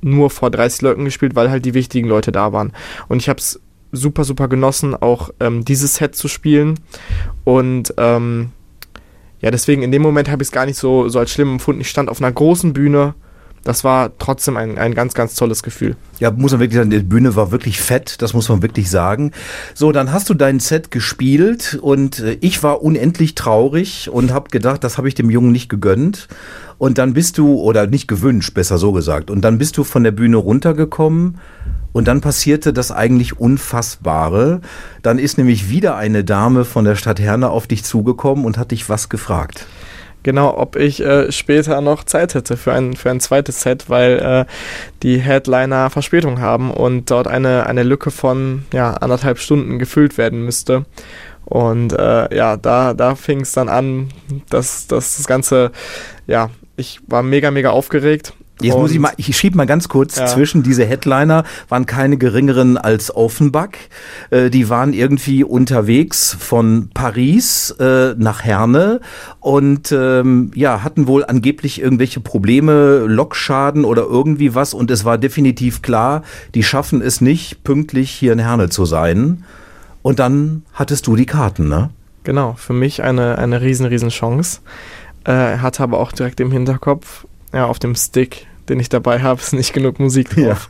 nur 0.00 0.30
vor 0.30 0.50
30 0.50 0.82
Leuten 0.82 1.04
gespielt, 1.04 1.34
weil 1.34 1.50
halt 1.50 1.64
die 1.64 1.74
wichtigen 1.74 2.08
Leute 2.08 2.32
da 2.32 2.52
waren. 2.52 2.72
Und 3.08 3.22
ich 3.22 3.28
habe 3.28 3.38
es 3.38 3.60
super, 3.92 4.24
super 4.24 4.48
genossen, 4.48 4.94
auch 4.94 5.30
ähm, 5.40 5.64
dieses 5.64 5.96
Set 5.96 6.14
zu 6.14 6.28
spielen. 6.28 6.78
Und 7.44 7.94
ähm, 7.96 8.50
ja, 9.40 9.50
deswegen 9.50 9.82
in 9.82 9.92
dem 9.92 10.02
Moment 10.02 10.30
habe 10.30 10.42
ich 10.42 10.48
es 10.48 10.52
gar 10.52 10.66
nicht 10.66 10.78
so, 10.78 11.08
so 11.08 11.18
als 11.18 11.30
schlimm 11.30 11.52
empfunden. 11.52 11.80
Ich 11.80 11.90
stand 11.90 12.08
auf 12.08 12.20
einer 12.20 12.32
großen 12.32 12.72
Bühne 12.72 13.14
das 13.66 13.82
war 13.82 14.16
trotzdem 14.18 14.56
ein, 14.56 14.78
ein 14.78 14.94
ganz, 14.94 15.12
ganz 15.14 15.34
tolles 15.34 15.64
Gefühl. 15.64 15.96
Ja, 16.20 16.30
muss 16.30 16.52
man 16.52 16.60
wirklich 16.60 16.78
sagen, 16.78 16.90
die 16.90 17.00
Bühne 17.00 17.34
war 17.34 17.50
wirklich 17.50 17.80
fett, 17.80 18.22
das 18.22 18.32
muss 18.32 18.48
man 18.48 18.62
wirklich 18.62 18.88
sagen. 18.88 19.32
So, 19.74 19.90
dann 19.90 20.12
hast 20.12 20.30
du 20.30 20.34
dein 20.34 20.60
Set 20.60 20.92
gespielt 20.92 21.76
und 21.82 22.20
äh, 22.20 22.38
ich 22.40 22.62
war 22.62 22.82
unendlich 22.82 23.34
traurig 23.34 24.08
und 24.08 24.32
habe 24.32 24.50
gedacht, 24.50 24.84
das 24.84 24.98
habe 24.98 25.08
ich 25.08 25.16
dem 25.16 25.30
Jungen 25.30 25.50
nicht 25.50 25.68
gegönnt. 25.68 26.28
Und 26.78 26.98
dann 26.98 27.12
bist 27.14 27.38
du, 27.38 27.58
oder 27.60 27.88
nicht 27.88 28.06
gewünscht, 28.06 28.54
besser 28.54 28.78
so 28.78 28.92
gesagt, 28.92 29.30
und 29.30 29.40
dann 29.40 29.58
bist 29.58 29.76
du 29.78 29.82
von 29.84 30.04
der 30.04 30.12
Bühne 30.12 30.36
runtergekommen 30.36 31.38
und 31.92 32.06
dann 32.06 32.20
passierte 32.20 32.72
das 32.72 32.92
eigentlich 32.92 33.40
Unfassbare. 33.40 34.60
Dann 35.02 35.18
ist 35.18 35.38
nämlich 35.38 35.70
wieder 35.70 35.96
eine 35.96 36.22
Dame 36.22 36.64
von 36.64 36.84
der 36.84 36.94
Stadt 36.94 37.18
Herne 37.18 37.50
auf 37.50 37.66
dich 37.66 37.82
zugekommen 37.82 38.44
und 38.44 38.58
hat 38.58 38.70
dich 38.70 38.88
was 38.88 39.08
gefragt 39.08 39.66
genau, 40.26 40.58
ob 40.58 40.74
ich 40.74 41.00
äh, 41.00 41.30
später 41.30 41.80
noch 41.80 42.02
Zeit 42.02 42.34
hätte 42.34 42.56
für 42.56 42.72
ein, 42.72 42.96
für 42.96 43.10
ein 43.10 43.20
zweites 43.20 43.62
Set, 43.62 43.88
weil 43.88 44.18
äh, 44.18 44.52
die 45.04 45.18
Headliner 45.18 45.88
Verspätung 45.88 46.40
haben 46.40 46.72
und 46.72 47.12
dort 47.12 47.28
eine, 47.28 47.66
eine 47.66 47.84
Lücke 47.84 48.10
von 48.10 48.64
ja, 48.72 48.92
anderthalb 48.94 49.38
Stunden 49.38 49.78
gefüllt 49.78 50.18
werden 50.18 50.44
müsste. 50.44 50.84
Und 51.44 51.92
äh, 51.92 52.36
ja, 52.36 52.56
da, 52.56 52.92
da 52.92 53.14
fing 53.14 53.42
es 53.42 53.52
dann 53.52 53.68
an, 53.68 54.08
dass, 54.50 54.88
dass 54.88 55.16
das 55.16 55.28
Ganze, 55.28 55.70
ja, 56.26 56.50
ich 56.76 57.00
war 57.06 57.22
mega, 57.22 57.52
mega 57.52 57.70
aufgeregt 57.70 58.32
Jetzt 58.60 58.74
und 58.74 58.82
muss 58.82 58.92
ich 58.92 58.98
mal, 58.98 59.12
ich 59.18 59.36
schieb 59.36 59.54
mal 59.54 59.66
ganz 59.66 59.88
kurz 59.88 60.16
ja. 60.16 60.26
zwischen. 60.26 60.62
Diese 60.62 60.86
Headliner 60.86 61.44
waren 61.68 61.84
keine 61.84 62.16
geringeren 62.16 62.78
als 62.78 63.14
Offenbach. 63.14 63.68
Äh, 64.30 64.48
die 64.48 64.70
waren 64.70 64.94
irgendwie 64.94 65.44
unterwegs 65.44 66.34
von 66.38 66.88
Paris 66.94 67.70
äh, 67.78 68.14
nach 68.16 68.42
Herne 68.44 69.00
und 69.40 69.92
ähm, 69.92 70.52
ja, 70.54 70.82
hatten 70.82 71.06
wohl 71.06 71.24
angeblich 71.26 71.82
irgendwelche 71.82 72.20
Probleme, 72.20 73.00
Lokschaden 73.00 73.84
oder 73.84 74.04
irgendwie 74.04 74.54
was. 74.54 74.72
Und 74.72 74.90
es 74.90 75.04
war 75.04 75.18
definitiv 75.18 75.82
klar, 75.82 76.22
die 76.54 76.62
schaffen 76.62 77.02
es 77.02 77.20
nicht, 77.20 77.62
pünktlich 77.62 78.10
hier 78.10 78.32
in 78.32 78.38
Herne 78.38 78.70
zu 78.70 78.86
sein. 78.86 79.44
Und 80.00 80.18
dann 80.18 80.62
hattest 80.72 81.06
du 81.08 81.16
die 81.16 81.26
Karten, 81.26 81.68
ne? 81.68 81.90
Genau, 82.24 82.54
für 82.56 82.72
mich 82.72 83.02
eine, 83.02 83.38
eine 83.38 83.60
riesen, 83.60 83.86
riesen 83.86 84.08
Chance. 84.08 84.60
Äh, 85.24 85.58
hatte 85.58 85.82
aber 85.82 85.98
auch 85.98 86.12
direkt 86.12 86.40
im 86.40 86.52
Hinterkopf, 86.52 87.26
ja, 87.56 87.66
auf 87.66 87.78
dem 87.78 87.94
Stick, 87.94 88.46
den 88.68 88.80
ich 88.80 88.88
dabei 88.88 89.22
habe, 89.22 89.40
ist 89.40 89.52
nicht 89.52 89.72
genug 89.72 89.98
Musik 89.98 90.30
drauf. 90.30 90.68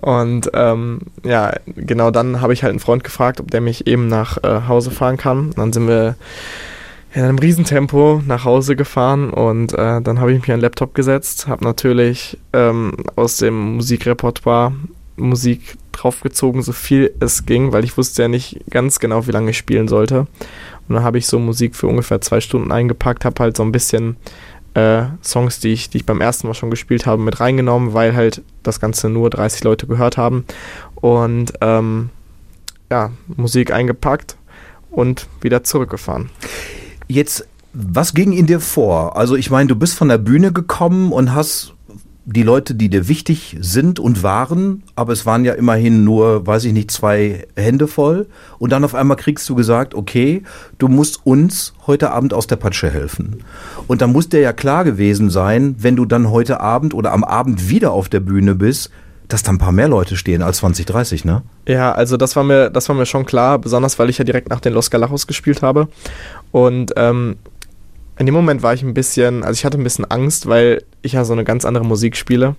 Ja. 0.00 0.02
Und 0.02 0.50
ähm, 0.54 1.00
ja, 1.24 1.52
genau 1.66 2.10
dann 2.10 2.40
habe 2.40 2.52
ich 2.52 2.62
halt 2.62 2.70
einen 2.70 2.80
Freund 2.80 3.04
gefragt, 3.04 3.40
ob 3.40 3.50
der 3.50 3.60
mich 3.60 3.86
eben 3.86 4.08
nach 4.08 4.38
äh, 4.42 4.62
Hause 4.68 4.90
fahren 4.90 5.16
kann. 5.16 5.50
Dann 5.56 5.72
sind 5.72 5.88
wir 5.88 6.16
in 7.14 7.22
einem 7.22 7.38
Riesentempo 7.38 8.22
nach 8.26 8.44
Hause 8.44 8.74
gefahren 8.74 9.30
und 9.30 9.74
äh, 9.74 10.00
dann 10.00 10.20
habe 10.20 10.32
ich 10.32 10.40
mich 10.40 10.50
an 10.50 10.58
den 10.58 10.62
Laptop 10.62 10.94
gesetzt, 10.94 11.46
habe 11.46 11.62
natürlich 11.62 12.38
ähm, 12.52 12.92
aus 13.16 13.36
dem 13.36 13.76
Musikrepertoire 13.76 14.72
Musik 15.16 15.76
draufgezogen, 15.92 16.62
so 16.62 16.72
viel 16.72 17.12
es 17.20 17.44
ging, 17.44 17.72
weil 17.72 17.84
ich 17.84 17.98
wusste 17.98 18.22
ja 18.22 18.28
nicht 18.28 18.60
ganz 18.70 18.98
genau, 18.98 19.26
wie 19.26 19.30
lange 19.30 19.50
ich 19.50 19.58
spielen 19.58 19.88
sollte. 19.88 20.26
Und 20.88 20.94
dann 20.96 21.04
habe 21.04 21.18
ich 21.18 21.26
so 21.26 21.38
Musik 21.38 21.76
für 21.76 21.86
ungefähr 21.86 22.20
zwei 22.20 22.40
Stunden 22.40 22.72
eingepackt, 22.72 23.24
habe 23.24 23.42
halt 23.42 23.56
so 23.56 23.62
ein 23.62 23.72
bisschen 23.72 24.16
äh, 24.74 25.04
Songs, 25.22 25.60
die 25.60 25.72
ich, 25.72 25.90
die 25.90 25.98
ich 25.98 26.06
beim 26.06 26.20
ersten 26.20 26.46
Mal 26.46 26.54
schon 26.54 26.70
gespielt 26.70 27.06
habe, 27.06 27.22
mit 27.22 27.40
reingenommen, 27.40 27.94
weil 27.94 28.14
halt 28.14 28.42
das 28.62 28.80
Ganze 28.80 29.08
nur 29.08 29.30
30 29.30 29.64
Leute 29.64 29.86
gehört 29.86 30.16
haben. 30.16 30.44
Und 30.94 31.52
ähm, 31.60 32.10
ja, 32.90 33.10
Musik 33.36 33.72
eingepackt 33.72 34.36
und 34.90 35.26
wieder 35.40 35.64
zurückgefahren. 35.64 36.30
Jetzt, 37.08 37.46
was 37.72 38.14
ging 38.14 38.32
in 38.32 38.46
dir 38.46 38.60
vor? 38.60 39.16
Also 39.16 39.36
ich 39.36 39.50
meine, 39.50 39.68
du 39.68 39.76
bist 39.76 39.94
von 39.94 40.08
der 40.08 40.18
Bühne 40.18 40.52
gekommen 40.52 41.12
und 41.12 41.34
hast 41.34 41.74
die 42.24 42.42
Leute, 42.42 42.74
die 42.74 42.88
dir 42.88 43.08
wichtig 43.08 43.56
sind 43.60 43.98
und 43.98 44.22
waren, 44.22 44.84
aber 44.94 45.12
es 45.12 45.26
waren 45.26 45.44
ja 45.44 45.54
immerhin 45.54 46.04
nur, 46.04 46.46
weiß 46.46 46.64
ich 46.64 46.72
nicht, 46.72 46.90
zwei 46.90 47.46
Hände 47.56 47.88
voll. 47.88 48.26
Und 48.58 48.70
dann 48.70 48.84
auf 48.84 48.94
einmal 48.94 49.16
kriegst 49.16 49.48
du 49.48 49.54
gesagt, 49.54 49.94
okay, 49.94 50.42
du 50.78 50.88
musst 50.88 51.26
uns 51.26 51.74
heute 51.86 52.12
Abend 52.12 52.32
aus 52.32 52.46
der 52.46 52.56
Patsche 52.56 52.90
helfen. 52.90 53.42
Und 53.88 54.02
dann 54.02 54.12
muss 54.12 54.28
dir 54.28 54.40
ja 54.40 54.52
klar 54.52 54.84
gewesen 54.84 55.30
sein, 55.30 55.74
wenn 55.78 55.96
du 55.96 56.04
dann 56.04 56.30
heute 56.30 56.60
Abend 56.60 56.94
oder 56.94 57.12
am 57.12 57.24
Abend 57.24 57.68
wieder 57.68 57.90
auf 57.90 58.08
der 58.08 58.20
Bühne 58.20 58.54
bist, 58.54 58.90
dass 59.26 59.42
da 59.42 59.50
ein 59.50 59.58
paar 59.58 59.72
mehr 59.72 59.88
Leute 59.88 60.16
stehen 60.16 60.42
als 60.42 60.58
2030, 60.58 61.24
ne? 61.24 61.42
Ja, 61.66 61.92
also 61.92 62.16
das 62.16 62.36
war 62.36 62.44
mir, 62.44 62.70
das 62.70 62.88
war 62.88 62.96
mir 62.96 63.06
schon 63.06 63.24
klar, 63.24 63.58
besonders 63.58 63.98
weil 63.98 64.10
ich 64.10 64.18
ja 64.18 64.24
direkt 64.24 64.50
nach 64.50 64.60
den 64.60 64.74
Los 64.74 64.90
Galajos 64.90 65.26
gespielt 65.26 65.62
habe. 65.62 65.88
Und 66.50 66.92
ähm, 66.96 67.36
in 68.22 68.26
dem 68.26 68.36
Moment 68.36 68.62
war 68.62 68.72
ich 68.72 68.84
ein 68.84 68.94
bisschen, 68.94 69.42
also 69.42 69.58
ich 69.58 69.64
hatte 69.64 69.78
ein 69.78 69.82
bisschen 69.82 70.08
Angst, 70.08 70.46
weil 70.46 70.84
ich 71.02 71.14
ja 71.14 71.24
so 71.24 71.32
eine 71.32 71.42
ganz 71.42 71.64
andere 71.64 71.84
Musik 71.84 72.16
spiele. 72.16 72.54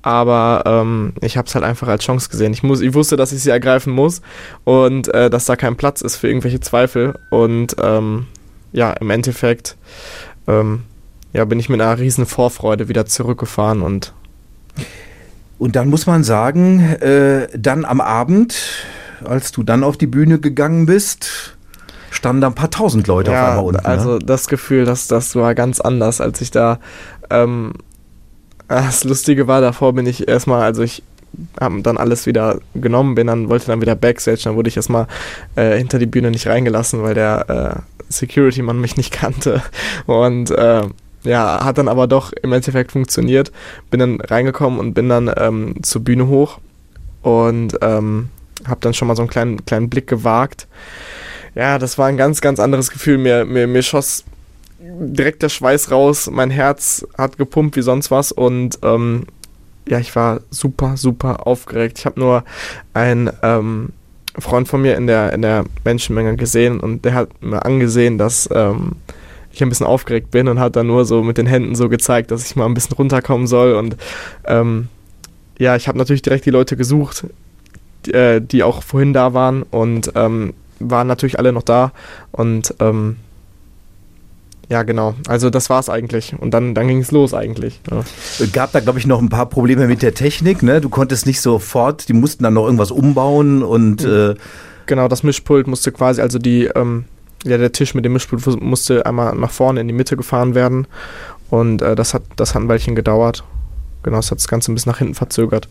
Aber 0.00 0.62
ähm, 0.64 1.12
ich 1.20 1.36
habe 1.36 1.46
es 1.46 1.54
halt 1.54 1.66
einfach 1.66 1.86
als 1.86 2.02
Chance 2.02 2.30
gesehen. 2.30 2.54
Ich, 2.54 2.62
muss, 2.62 2.80
ich 2.80 2.94
wusste, 2.94 3.16
dass 3.16 3.32
ich 3.32 3.42
sie 3.42 3.50
ergreifen 3.50 3.92
muss 3.92 4.22
und 4.64 5.08
äh, 5.08 5.28
dass 5.28 5.44
da 5.44 5.56
kein 5.56 5.76
Platz 5.76 6.00
ist 6.00 6.16
für 6.16 6.28
irgendwelche 6.28 6.60
Zweifel. 6.60 7.12
Und 7.28 7.76
ähm, 7.78 8.26
ja, 8.72 8.92
im 8.92 9.10
Endeffekt 9.10 9.76
ähm, 10.48 10.84
ja, 11.34 11.44
bin 11.44 11.60
ich 11.60 11.68
mit 11.68 11.82
einer 11.82 11.98
riesen 11.98 12.24
Vorfreude 12.24 12.88
wieder 12.88 13.04
zurückgefahren 13.04 13.82
und 13.82 14.14
und 15.58 15.76
dann 15.76 15.90
muss 15.90 16.06
man 16.06 16.24
sagen, 16.24 16.80
äh, 16.80 17.48
dann 17.54 17.84
am 17.84 18.00
Abend, 18.00 18.56
als 19.24 19.52
du 19.52 19.62
dann 19.62 19.84
auf 19.84 19.98
die 19.98 20.06
Bühne 20.06 20.38
gegangen 20.38 20.86
bist, 20.86 21.54
standen 22.14 22.40
da 22.40 22.48
ein 22.48 22.54
paar 22.54 22.70
tausend 22.70 23.06
Leute 23.06 23.32
ja, 23.32 23.42
auf 23.42 23.48
einmal 23.50 23.64
unten. 23.64 23.86
Also 23.86 24.14
ne? 24.14 24.18
das 24.20 24.48
Gefühl, 24.48 24.84
das, 24.84 25.08
das 25.08 25.34
war 25.36 25.54
ganz 25.54 25.80
anders, 25.80 26.20
als 26.20 26.40
ich 26.40 26.50
da. 26.50 26.78
Ähm, 27.30 27.72
das 28.68 29.04
Lustige 29.04 29.46
war, 29.46 29.60
davor 29.60 29.92
bin 29.92 30.06
ich 30.06 30.26
erstmal, 30.28 30.62
also 30.62 30.82
ich 30.82 31.02
habe 31.60 31.82
dann 31.82 31.96
alles 31.96 32.26
wieder 32.26 32.60
genommen, 32.74 33.14
bin 33.14 33.26
dann, 33.26 33.48
wollte 33.48 33.66
dann 33.66 33.80
wieder 33.80 33.96
Backstage, 33.96 34.42
dann 34.44 34.56
wurde 34.56 34.68
ich 34.68 34.76
erstmal 34.76 35.06
äh, 35.56 35.76
hinter 35.76 35.98
die 35.98 36.06
Bühne 36.06 36.30
nicht 36.30 36.46
reingelassen, 36.46 37.02
weil 37.02 37.14
der 37.14 37.84
äh, 37.84 38.12
Security-Mann 38.12 38.80
mich 38.80 38.96
nicht 38.96 39.12
kannte. 39.12 39.62
Und 40.06 40.50
äh, 40.50 40.82
ja, 41.24 41.64
hat 41.64 41.78
dann 41.78 41.88
aber 41.88 42.06
doch 42.06 42.32
im 42.32 42.52
Endeffekt 42.52 42.92
funktioniert. 42.92 43.50
Bin 43.90 44.00
dann 44.00 44.20
reingekommen 44.20 44.78
und 44.78 44.94
bin 44.94 45.08
dann 45.08 45.30
ähm, 45.36 45.82
zur 45.82 46.04
Bühne 46.04 46.28
hoch 46.28 46.58
und 47.22 47.78
ähm, 47.80 48.28
habe 48.66 48.80
dann 48.80 48.94
schon 48.94 49.08
mal 49.08 49.16
so 49.16 49.22
einen 49.22 49.30
kleinen, 49.30 49.64
kleinen 49.64 49.88
Blick 49.88 50.06
gewagt. 50.06 50.68
Ja, 51.54 51.78
das 51.78 51.98
war 51.98 52.06
ein 52.06 52.16
ganz, 52.16 52.40
ganz 52.40 52.58
anderes 52.58 52.90
Gefühl. 52.90 53.18
Mir, 53.18 53.44
mir, 53.44 53.66
mir 53.66 53.82
schoss 53.82 54.24
direkt 54.80 55.42
der 55.42 55.48
Schweiß 55.48 55.90
raus, 55.90 56.28
mein 56.30 56.50
Herz 56.50 57.06
hat 57.16 57.38
gepumpt 57.38 57.76
wie 57.76 57.82
sonst 57.82 58.10
was 58.10 58.32
und 58.32 58.78
ähm, 58.82 59.24
ja, 59.88 59.98
ich 59.98 60.14
war 60.16 60.40
super, 60.50 60.96
super 60.96 61.46
aufgeregt. 61.46 61.98
Ich 61.98 62.06
habe 62.06 62.18
nur 62.18 62.44
einen 62.94 63.30
ähm, 63.42 63.90
Freund 64.38 64.66
von 64.68 64.82
mir 64.82 64.96
in 64.96 65.06
der, 65.06 65.32
in 65.32 65.42
der 65.42 65.64
Menschenmenge 65.84 66.36
gesehen 66.36 66.80
und 66.80 67.04
der 67.04 67.14
hat 67.14 67.42
mir 67.42 67.64
angesehen, 67.64 68.18
dass 68.18 68.48
ähm, 68.52 68.92
ich 69.52 69.62
ein 69.62 69.68
bisschen 69.68 69.86
aufgeregt 69.86 70.30
bin 70.30 70.48
und 70.48 70.58
hat 70.58 70.76
dann 70.76 70.86
nur 70.86 71.04
so 71.04 71.22
mit 71.22 71.38
den 71.38 71.46
Händen 71.46 71.74
so 71.74 71.88
gezeigt, 71.88 72.30
dass 72.30 72.44
ich 72.44 72.56
mal 72.56 72.66
ein 72.66 72.74
bisschen 72.74 72.96
runterkommen 72.96 73.46
soll. 73.46 73.74
Und 73.74 73.96
ähm, 74.46 74.88
ja, 75.58 75.76
ich 75.76 75.86
habe 75.86 75.98
natürlich 75.98 76.22
direkt 76.22 76.46
die 76.46 76.50
Leute 76.50 76.76
gesucht, 76.76 77.26
die, 78.06 78.12
äh, 78.12 78.40
die 78.40 78.62
auch 78.62 78.82
vorhin 78.82 79.12
da 79.12 79.34
waren 79.34 79.62
und 79.62 80.12
ähm, 80.14 80.54
waren 80.80 81.06
natürlich 81.06 81.38
alle 81.38 81.52
noch 81.52 81.62
da. 81.62 81.92
Und 82.32 82.74
ähm, 82.80 83.16
ja, 84.68 84.82
genau. 84.82 85.14
Also 85.28 85.50
das 85.50 85.70
war 85.70 85.80
es 85.80 85.88
eigentlich. 85.88 86.34
Und 86.38 86.52
dann, 86.52 86.74
dann 86.74 86.88
ging 86.88 86.98
es 86.98 87.10
los 87.10 87.34
eigentlich. 87.34 87.80
Ja. 87.90 88.02
Gab 88.52 88.72
da, 88.72 88.80
glaube 88.80 88.98
ich, 88.98 89.06
noch 89.06 89.20
ein 89.20 89.28
paar 89.28 89.46
Probleme 89.46 89.86
mit 89.86 90.02
der 90.02 90.14
Technik. 90.14 90.62
Ne? 90.62 90.80
Du 90.80 90.88
konntest 90.88 91.26
nicht 91.26 91.40
sofort, 91.40 92.08
die 92.08 92.14
mussten 92.14 92.44
dann 92.44 92.54
noch 92.54 92.64
irgendwas 92.64 92.90
umbauen 92.90 93.62
und... 93.62 94.04
Mhm. 94.04 94.10
Äh 94.10 94.34
genau, 94.86 95.08
das 95.08 95.22
Mischpult 95.22 95.66
musste 95.66 95.92
quasi, 95.92 96.20
also 96.20 96.38
die, 96.38 96.64
ähm, 96.66 97.04
ja, 97.44 97.58
der 97.58 97.72
Tisch 97.72 97.94
mit 97.94 98.04
dem 98.04 98.12
Mischpult 98.12 98.60
musste 98.60 99.06
einmal 99.06 99.34
nach 99.34 99.50
vorne 99.50 99.80
in 99.80 99.88
die 99.88 99.94
Mitte 99.94 100.16
gefahren 100.16 100.54
werden. 100.54 100.86
Und 101.50 101.82
äh, 101.82 101.94
das, 101.94 102.14
hat, 102.14 102.22
das 102.36 102.54
hat 102.54 102.62
ein 102.62 102.68
Weilchen 102.68 102.94
gedauert. 102.94 103.44
Genau, 104.02 104.16
das 104.16 104.30
hat 104.30 104.38
das 104.38 104.48
Ganze 104.48 104.72
ein 104.72 104.74
bisschen 104.74 104.90
nach 104.90 104.98
hinten 104.98 105.14
verzögert. 105.14 105.68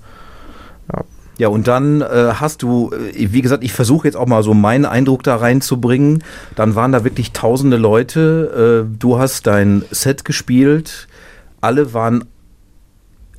Ja. 0.92 1.04
Ja, 1.38 1.48
und 1.48 1.68
dann 1.68 2.02
äh, 2.02 2.34
hast 2.36 2.62
du, 2.62 2.92
äh, 2.92 3.32
wie 3.32 3.42
gesagt, 3.42 3.64
ich 3.64 3.74
versuche 3.74 4.08
jetzt 4.08 4.16
auch 4.16 4.28
mal 4.28 4.44
so 4.44 4.54
meinen 4.54 4.86
Eindruck 4.86 5.24
da 5.24 5.36
reinzubringen. 5.36 6.24
Dann 6.56 6.76
waren 6.76 6.92
da 6.92 7.04
wirklich 7.04 7.32
tausende 7.32 7.78
Leute. 7.78 8.86
Äh, 8.88 8.98
du 9.00 9.18
hast 9.18 9.48
dein 9.48 9.84
Set 9.90 10.26
gespielt. 10.26 11.08
Alle 11.60 11.94
waren, 11.94 12.26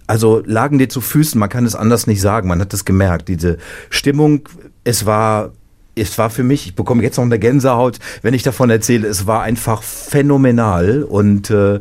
also 0.06 0.42
lagen 0.44 0.78
dir 0.78 0.88
zu 0.88 1.00
Füßen. 1.00 1.38
Man 1.38 1.48
kann 1.48 1.66
es 1.66 1.76
anders 1.76 2.06
nicht 2.06 2.20
sagen. 2.20 2.48
Man 2.48 2.60
hat 2.60 2.74
es 2.74 2.84
gemerkt. 2.84 3.28
Diese 3.28 3.58
Stimmung, 3.90 4.48
es 4.82 5.06
war 5.06 5.52
es 5.96 6.18
war 6.18 6.28
für 6.28 6.42
mich, 6.42 6.66
ich 6.66 6.74
bekomme 6.74 7.04
jetzt 7.04 7.18
noch 7.18 7.24
eine 7.24 7.38
Gänsehaut, 7.38 8.00
wenn 8.22 8.34
ich 8.34 8.42
davon 8.42 8.68
erzähle, 8.68 9.06
es 9.06 9.28
war 9.28 9.42
einfach 9.42 9.84
phänomenal 9.84 11.04
und 11.04 11.50
äh, 11.50 11.78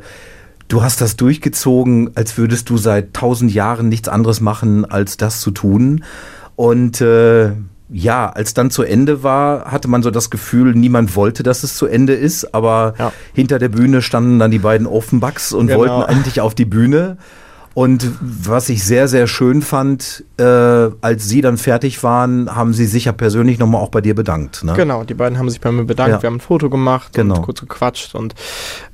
du 0.73 0.81
hast 0.81 1.01
das 1.01 1.15
durchgezogen, 1.17 2.09
als 2.15 2.35
würdest 2.35 2.67
du 2.71 2.77
seit 2.77 3.13
tausend 3.13 3.53
Jahren 3.53 3.89
nichts 3.89 4.09
anderes 4.09 4.41
machen, 4.41 4.85
als 4.85 5.17
das 5.17 5.39
zu 5.39 5.51
tun. 5.51 6.03
Und 6.55 6.99
äh, 6.99 7.51
ja, 7.89 8.29
als 8.31 8.55
dann 8.55 8.71
zu 8.71 8.81
Ende 8.81 9.21
war, 9.21 9.71
hatte 9.71 9.87
man 9.87 10.01
so 10.01 10.09
das 10.09 10.31
Gefühl, 10.31 10.73
niemand 10.73 11.15
wollte, 11.15 11.43
dass 11.43 11.61
es 11.61 11.75
zu 11.75 11.85
Ende 11.85 12.13
ist, 12.13 12.55
aber 12.55 12.95
ja. 12.97 13.13
hinter 13.33 13.59
der 13.59 13.69
Bühne 13.69 14.01
standen 14.01 14.39
dann 14.39 14.49
die 14.49 14.57
beiden 14.57 14.87
Offenbacks 14.87 15.53
und 15.53 15.67
genau. 15.67 15.79
wollten 15.79 16.11
endlich 16.11 16.41
auf 16.41 16.55
die 16.55 16.65
Bühne. 16.65 17.17
Und 17.73 18.11
was 18.21 18.69
ich 18.69 18.83
sehr, 18.83 19.07
sehr 19.07 19.25
schön 19.25 19.63
fand, 19.63 20.23
äh, 20.37 20.43
als 20.43 21.27
sie 21.27 21.41
dann 21.41 21.57
fertig 21.57 22.03
waren, 22.03 22.55
haben 22.55 22.73
sie 22.73 22.85
sich 22.85 23.05
ja 23.05 23.11
persönlich 23.11 23.57
nochmal 23.57 23.81
auch 23.81 23.89
bei 23.89 24.01
dir 24.01 24.13
bedankt. 24.13 24.63
Ne? 24.63 24.73
Genau, 24.73 25.03
die 25.03 25.15
beiden 25.15 25.39
haben 25.39 25.49
sich 25.49 25.59
bei 25.59 25.71
mir 25.71 25.83
bedankt. 25.83 26.11
Ja. 26.11 26.21
Wir 26.21 26.27
haben 26.27 26.35
ein 26.35 26.41
Foto 26.41 26.69
gemacht 26.69 27.13
genau. 27.13 27.37
und 27.37 27.41
kurz 27.41 27.61
gequatscht. 27.61 28.13
Und 28.13 28.35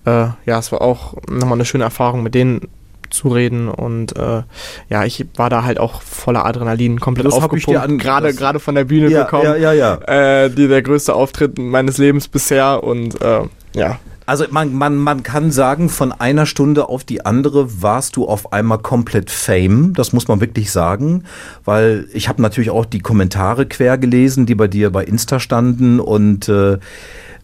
äh, 0.06 0.28
ja, 0.46 0.60
es 0.60 0.72
war 0.72 0.82
auch 0.82 1.16
nochmal 1.30 1.58
eine 1.58 1.66
schöne 1.66 1.84
Erfahrung, 1.84 2.24
mit 2.24 2.36
denen 2.36 2.70
zu 3.10 3.30
reden 3.30 3.70
und 3.70 4.16
äh, 4.18 4.44
ja, 4.90 5.04
ich 5.04 5.26
war 5.36 5.50
da 5.50 5.64
halt 5.64 5.80
auch 5.80 6.04
voller 6.04 6.46
Adrenalin, 6.46 7.00
komplett 7.00 7.26
das 7.26 7.34
aufgepumpt, 7.34 8.00
gerade 8.00 8.34
gerade 8.36 8.60
von 8.60 8.76
der 8.76 8.84
Bühne 8.84 9.10
ja, 9.10 9.24
gekommen, 9.24 9.46
ja, 9.46 9.56
ja, 9.56 9.74
ja. 9.74 10.44
Äh, 10.44 10.50
die 10.52 10.68
der 10.68 10.84
größte 10.84 11.16
Auftritt 11.16 11.58
meines 11.58 11.98
Lebens 11.98 12.28
bisher 12.28 12.84
und 12.84 13.20
äh, 13.22 13.42
ja, 13.74 14.00
also 14.30 14.46
man, 14.52 14.76
man, 14.76 14.96
man 14.96 15.24
kann 15.24 15.52
sagen, 15.52 15.90
von 15.90 16.12
einer 16.12 16.46
Stunde 16.46 16.88
auf 16.88 17.04
die 17.04 17.26
andere 17.26 17.82
warst 17.82 18.16
du 18.16 18.28
auf 18.28 18.54
einmal 18.54 18.78
komplett 18.78 19.32
Fame. 19.32 19.94
Das 19.96 20.14
muss 20.14 20.28
man 20.28 20.40
wirklich 20.40 20.72
sagen, 20.72 21.24
weil 21.66 22.08
ich 22.14 22.30
habe 22.30 22.40
natürlich 22.40 22.70
auch 22.70 22.86
die 22.86 23.00
Kommentare 23.00 23.66
quer 23.66 23.98
gelesen, 23.98 24.46
die 24.46 24.54
bei 24.54 24.68
dir 24.68 24.92
bei 24.92 25.04
Insta 25.04 25.40
standen 25.40 26.00
und 26.00 26.48
äh, 26.48 26.78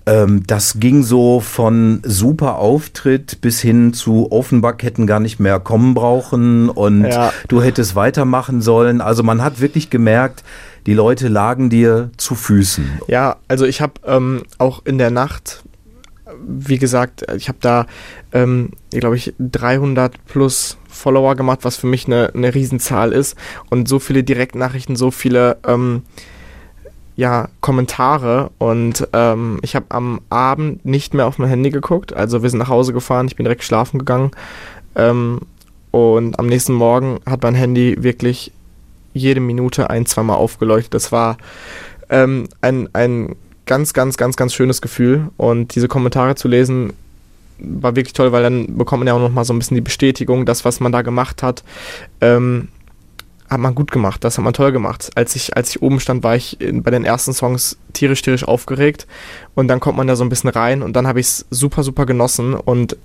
ähm, 0.05 0.43
das 0.45 0.79
ging 0.79 1.01
so 1.01 1.39
von 1.39 2.01
super 2.03 2.59
Auftritt 2.59 3.41
bis 3.41 3.59
hin 3.61 3.93
zu 3.93 4.31
Offenbach 4.31 4.75
hätten 4.81 5.07
gar 5.07 5.19
nicht 5.19 5.39
mehr 5.39 5.59
kommen 5.59 5.95
brauchen 5.95 6.69
und 6.69 7.05
ja. 7.05 7.33
du 7.47 7.63
hättest 7.63 7.95
weitermachen 7.95 8.61
sollen. 8.61 9.01
Also 9.01 9.23
man 9.23 9.43
hat 9.43 9.59
wirklich 9.59 9.89
gemerkt, 9.89 10.43
die 10.85 10.93
Leute 10.93 11.29
lagen 11.29 11.71
dir 11.71 12.11
zu 12.17 12.35
Füßen. 12.35 13.01
Ja, 13.07 13.37
also 13.47 13.65
ich 13.65 13.81
habe 13.81 13.93
ähm, 14.05 14.43
auch 14.59 14.85
in 14.85 14.99
der 14.99 15.09
Nacht 15.09 15.63
wie 16.45 16.77
gesagt, 16.77 17.25
ich 17.35 17.47
habe 17.47 17.57
da, 17.61 17.85
ähm, 18.31 18.71
glaube 18.91 19.15
ich, 19.15 19.33
300 19.39 20.25
plus 20.25 20.77
Follower 20.87 21.35
gemacht, 21.35 21.59
was 21.63 21.77
für 21.77 21.87
mich 21.87 22.05
eine, 22.07 22.31
eine 22.33 22.53
Riesenzahl 22.53 23.11
ist. 23.11 23.35
Und 23.69 23.87
so 23.87 23.99
viele 23.99 24.23
Direktnachrichten, 24.23 24.95
so 24.95 25.11
viele 25.11 25.57
ähm, 25.67 26.03
ja, 27.15 27.49
Kommentare. 27.61 28.51
Und 28.57 29.07
ähm, 29.13 29.59
ich 29.61 29.75
habe 29.75 29.85
am 29.89 30.21
Abend 30.29 30.85
nicht 30.85 31.13
mehr 31.13 31.27
auf 31.27 31.37
mein 31.37 31.49
Handy 31.49 31.69
geguckt. 31.69 32.13
Also 32.13 32.43
wir 32.43 32.49
sind 32.49 32.59
nach 32.59 32.69
Hause 32.69 32.93
gefahren, 32.93 33.27
ich 33.27 33.35
bin 33.35 33.45
direkt 33.45 33.63
schlafen 33.63 33.99
gegangen. 33.99 34.31
Ähm, 34.95 35.41
und 35.91 36.39
am 36.39 36.47
nächsten 36.47 36.73
Morgen 36.73 37.19
hat 37.25 37.43
mein 37.43 37.55
Handy 37.55 38.03
wirklich 38.03 38.51
jede 39.13 39.39
Minute 39.39 39.89
ein, 39.89 40.05
zweimal 40.05 40.37
aufgeleuchtet. 40.37 40.93
Das 40.93 41.11
war 41.11 41.37
ähm, 42.09 42.47
ein, 42.61 42.89
ein 42.93 43.35
ganz, 43.65 43.93
ganz, 43.93 44.17
ganz, 44.17 44.35
ganz 44.35 44.53
schönes 44.53 44.81
Gefühl. 44.81 45.29
Und 45.37 45.75
diese 45.75 45.87
Kommentare 45.87 46.35
zu 46.35 46.47
lesen, 46.47 46.93
war 47.57 47.95
wirklich 47.95 48.13
toll, 48.13 48.31
weil 48.31 48.43
dann 48.43 48.77
bekommt 48.77 49.01
man 49.01 49.07
ja 49.07 49.13
auch 49.13 49.19
nochmal 49.19 49.45
so 49.45 49.53
ein 49.53 49.59
bisschen 49.59 49.75
die 49.75 49.81
Bestätigung, 49.81 50.45
das, 50.45 50.65
was 50.65 50.79
man 50.79 50.91
da 50.91 51.01
gemacht 51.01 51.41
hat, 51.41 51.63
ähm, 52.21 52.69
hat 53.49 53.59
man 53.59 53.75
gut 53.75 53.91
gemacht, 53.91 54.23
das 54.23 54.37
hat 54.37 54.43
man 54.43 54.53
toll 54.53 54.71
gemacht. 54.71 55.11
Als 55.15 55.35
ich, 55.35 55.55
als 55.55 55.69
ich 55.69 55.81
oben 55.81 55.99
stand, 55.99 56.23
war 56.23 56.35
ich 56.35 56.59
in, 56.59 56.83
bei 56.83 56.91
den 56.91 57.05
ersten 57.05 57.33
Songs 57.33 57.77
tierisch, 57.93 58.21
tierisch 58.21 58.43
aufgeregt 58.43 59.07
und 59.53 59.67
dann 59.67 59.79
kommt 59.79 59.97
man 59.97 60.07
da 60.07 60.15
so 60.15 60.23
ein 60.23 60.29
bisschen 60.29 60.49
rein 60.49 60.81
und 60.81 60.95
dann 60.95 61.07
habe 61.07 61.19
ich 61.19 61.27
es 61.27 61.45
super, 61.49 61.83
super 61.83 62.05
genossen 62.05 62.55
und 62.55 62.97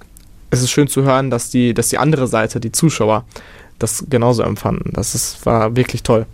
es 0.51 0.63
ist 0.63 0.71
schön 0.71 0.89
zu 0.89 1.03
hören, 1.03 1.31
dass 1.31 1.51
die, 1.51 1.75
dass 1.75 1.91
die 1.91 1.99
andere 1.99 2.27
Seite, 2.27 2.59
die 2.59 2.73
Zuschauer, 2.73 3.25
das 3.79 4.05
genauso 4.11 4.43
empfanden. 4.43 4.93
Das 4.93 5.15
ist, 5.15 5.47
war 5.47 5.77
wirklich 5.77 6.03
toll. 6.03 6.27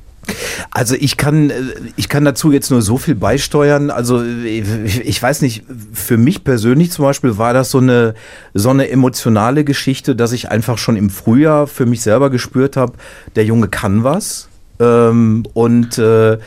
Also 0.70 0.94
ich 0.98 1.16
kann, 1.16 1.52
ich 1.96 2.08
kann 2.08 2.24
dazu 2.24 2.52
jetzt 2.52 2.70
nur 2.70 2.82
so 2.82 2.98
viel 2.98 3.14
beisteuern. 3.14 3.90
Also 3.90 4.22
ich 4.22 5.22
weiß 5.22 5.42
nicht, 5.42 5.64
für 5.92 6.16
mich 6.16 6.44
persönlich 6.44 6.90
zum 6.90 7.04
Beispiel 7.04 7.38
war 7.38 7.54
das 7.54 7.70
so 7.70 7.78
eine, 7.78 8.14
so 8.54 8.70
eine 8.70 8.88
emotionale 8.88 9.64
Geschichte, 9.64 10.16
dass 10.16 10.32
ich 10.32 10.50
einfach 10.50 10.78
schon 10.78 10.96
im 10.96 11.10
Frühjahr 11.10 11.66
für 11.66 11.86
mich 11.86 12.02
selber 12.02 12.30
gespürt 12.30 12.76
habe, 12.76 12.94
der 13.34 13.44
Junge 13.44 13.68
kann 13.68 14.04
was. 14.04 14.48
Ähm, 14.80 15.44
und 15.54 15.98
äh, 15.98 16.38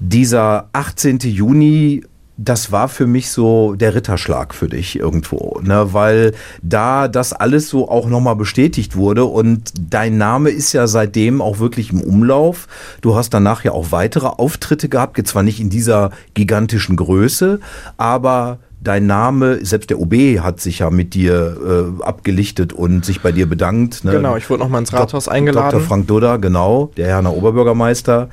dieser 0.00 0.68
18. 0.72 1.18
Juni 1.20 2.04
das 2.42 2.72
war 2.72 2.88
für 2.88 3.06
mich 3.06 3.30
so 3.30 3.74
der 3.74 3.94
Ritterschlag 3.94 4.54
für 4.54 4.68
dich 4.68 4.98
irgendwo, 4.98 5.60
ne? 5.62 5.92
weil 5.92 6.32
da 6.62 7.06
das 7.06 7.34
alles 7.34 7.68
so 7.68 7.88
auch 7.88 8.08
nochmal 8.08 8.34
bestätigt 8.34 8.96
wurde 8.96 9.26
und 9.26 9.72
dein 9.78 10.16
Name 10.16 10.48
ist 10.48 10.72
ja 10.72 10.86
seitdem 10.86 11.42
auch 11.42 11.58
wirklich 11.58 11.92
im 11.92 12.00
Umlauf. 12.00 12.66
Du 13.02 13.14
hast 13.14 13.34
danach 13.34 13.62
ja 13.62 13.72
auch 13.72 13.92
weitere 13.92 14.26
Auftritte 14.26 14.88
gehabt, 14.88 15.18
jetzt 15.18 15.30
zwar 15.30 15.42
nicht 15.42 15.60
in 15.60 15.68
dieser 15.68 16.12
gigantischen 16.32 16.96
Größe, 16.96 17.60
aber 17.98 18.58
dein 18.82 19.06
Name, 19.06 19.62
selbst 19.62 19.90
der 19.90 20.00
OB 20.00 20.14
hat 20.40 20.62
sich 20.62 20.78
ja 20.78 20.88
mit 20.88 21.12
dir 21.12 21.92
äh, 22.00 22.02
abgelichtet 22.02 22.72
und 22.72 23.04
sich 23.04 23.20
bei 23.20 23.32
dir 23.32 23.46
bedankt. 23.46 24.02
Ne? 24.02 24.12
Genau, 24.12 24.36
ich 24.36 24.48
wurde 24.48 24.62
nochmal 24.62 24.80
ins 24.80 24.94
Rathaus 24.94 25.28
eingeladen. 25.28 25.72
Dr. 25.72 25.86
Frank 25.86 26.06
Dudder, 26.06 26.38
genau, 26.38 26.90
der 26.96 27.08
Herner 27.08 27.36
Oberbürgermeister. 27.36 28.30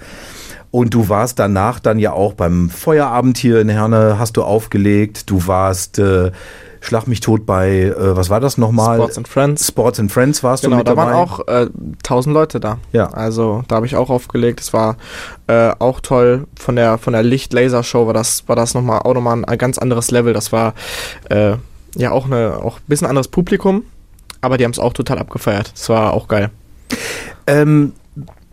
Und 0.77 0.93
du 0.93 1.09
warst 1.09 1.39
danach 1.39 1.79
dann 1.79 1.97
ja 1.97 2.13
auch 2.13 2.33
beim 2.33 2.69
Feuerabend 2.69 3.39
hier 3.39 3.59
in 3.59 3.67
Herne, 3.67 4.19
hast 4.19 4.37
du 4.37 4.43
aufgelegt. 4.43 5.27
Du 5.27 5.47
warst 5.47 5.97
äh, 5.97 6.29
Schlag 6.81 7.07
mich 7.07 7.19
tot 7.19 7.47
bei, 7.47 7.85
äh, 7.85 8.15
was 8.15 8.29
war 8.29 8.39
das 8.39 8.59
nochmal? 8.59 8.97
Sports 8.97 9.17
and 9.17 9.27
Friends. 9.27 9.67
Sports 9.67 9.99
and 9.99 10.11
Friends 10.11 10.43
warst 10.43 10.61
genau, 10.61 10.75
du 10.75 10.77
mit 10.77 10.87
da 10.87 10.93
dabei. 10.93 11.13
waren 11.13 11.15
auch 11.15 11.47
äh, 11.47 11.67
1000 12.03 12.31
Leute 12.31 12.59
da. 12.59 12.77
Ja. 12.91 13.07
Also 13.07 13.63
da 13.67 13.77
habe 13.77 13.87
ich 13.87 13.95
auch 13.95 14.11
aufgelegt. 14.11 14.59
Es 14.59 14.71
war 14.71 14.97
äh, 15.47 15.71
auch 15.79 15.99
toll. 15.99 16.45
Von 16.59 16.75
der, 16.75 16.99
von 16.99 17.13
der 17.13 17.23
Licht-Laser-Show 17.23 18.05
war 18.05 18.13
das, 18.13 18.47
war 18.47 18.55
das 18.55 18.75
nochmal 18.75 18.99
auch 18.99 19.15
nochmal 19.15 19.43
ein 19.45 19.57
ganz 19.57 19.79
anderes 19.79 20.11
Level. 20.11 20.33
Das 20.33 20.51
war 20.51 20.75
äh, 21.31 21.53
ja 21.95 22.11
auch, 22.11 22.27
eine, 22.27 22.59
auch 22.63 22.77
ein 22.77 22.85
bisschen 22.85 23.07
anderes 23.07 23.29
Publikum, 23.29 23.81
aber 24.41 24.59
die 24.59 24.63
haben 24.63 24.73
es 24.73 24.79
auch 24.79 24.93
total 24.93 25.17
abgefeiert. 25.17 25.71
Das 25.73 25.89
war 25.89 26.13
auch 26.13 26.27
geil. 26.27 26.51
Ähm, 27.47 27.93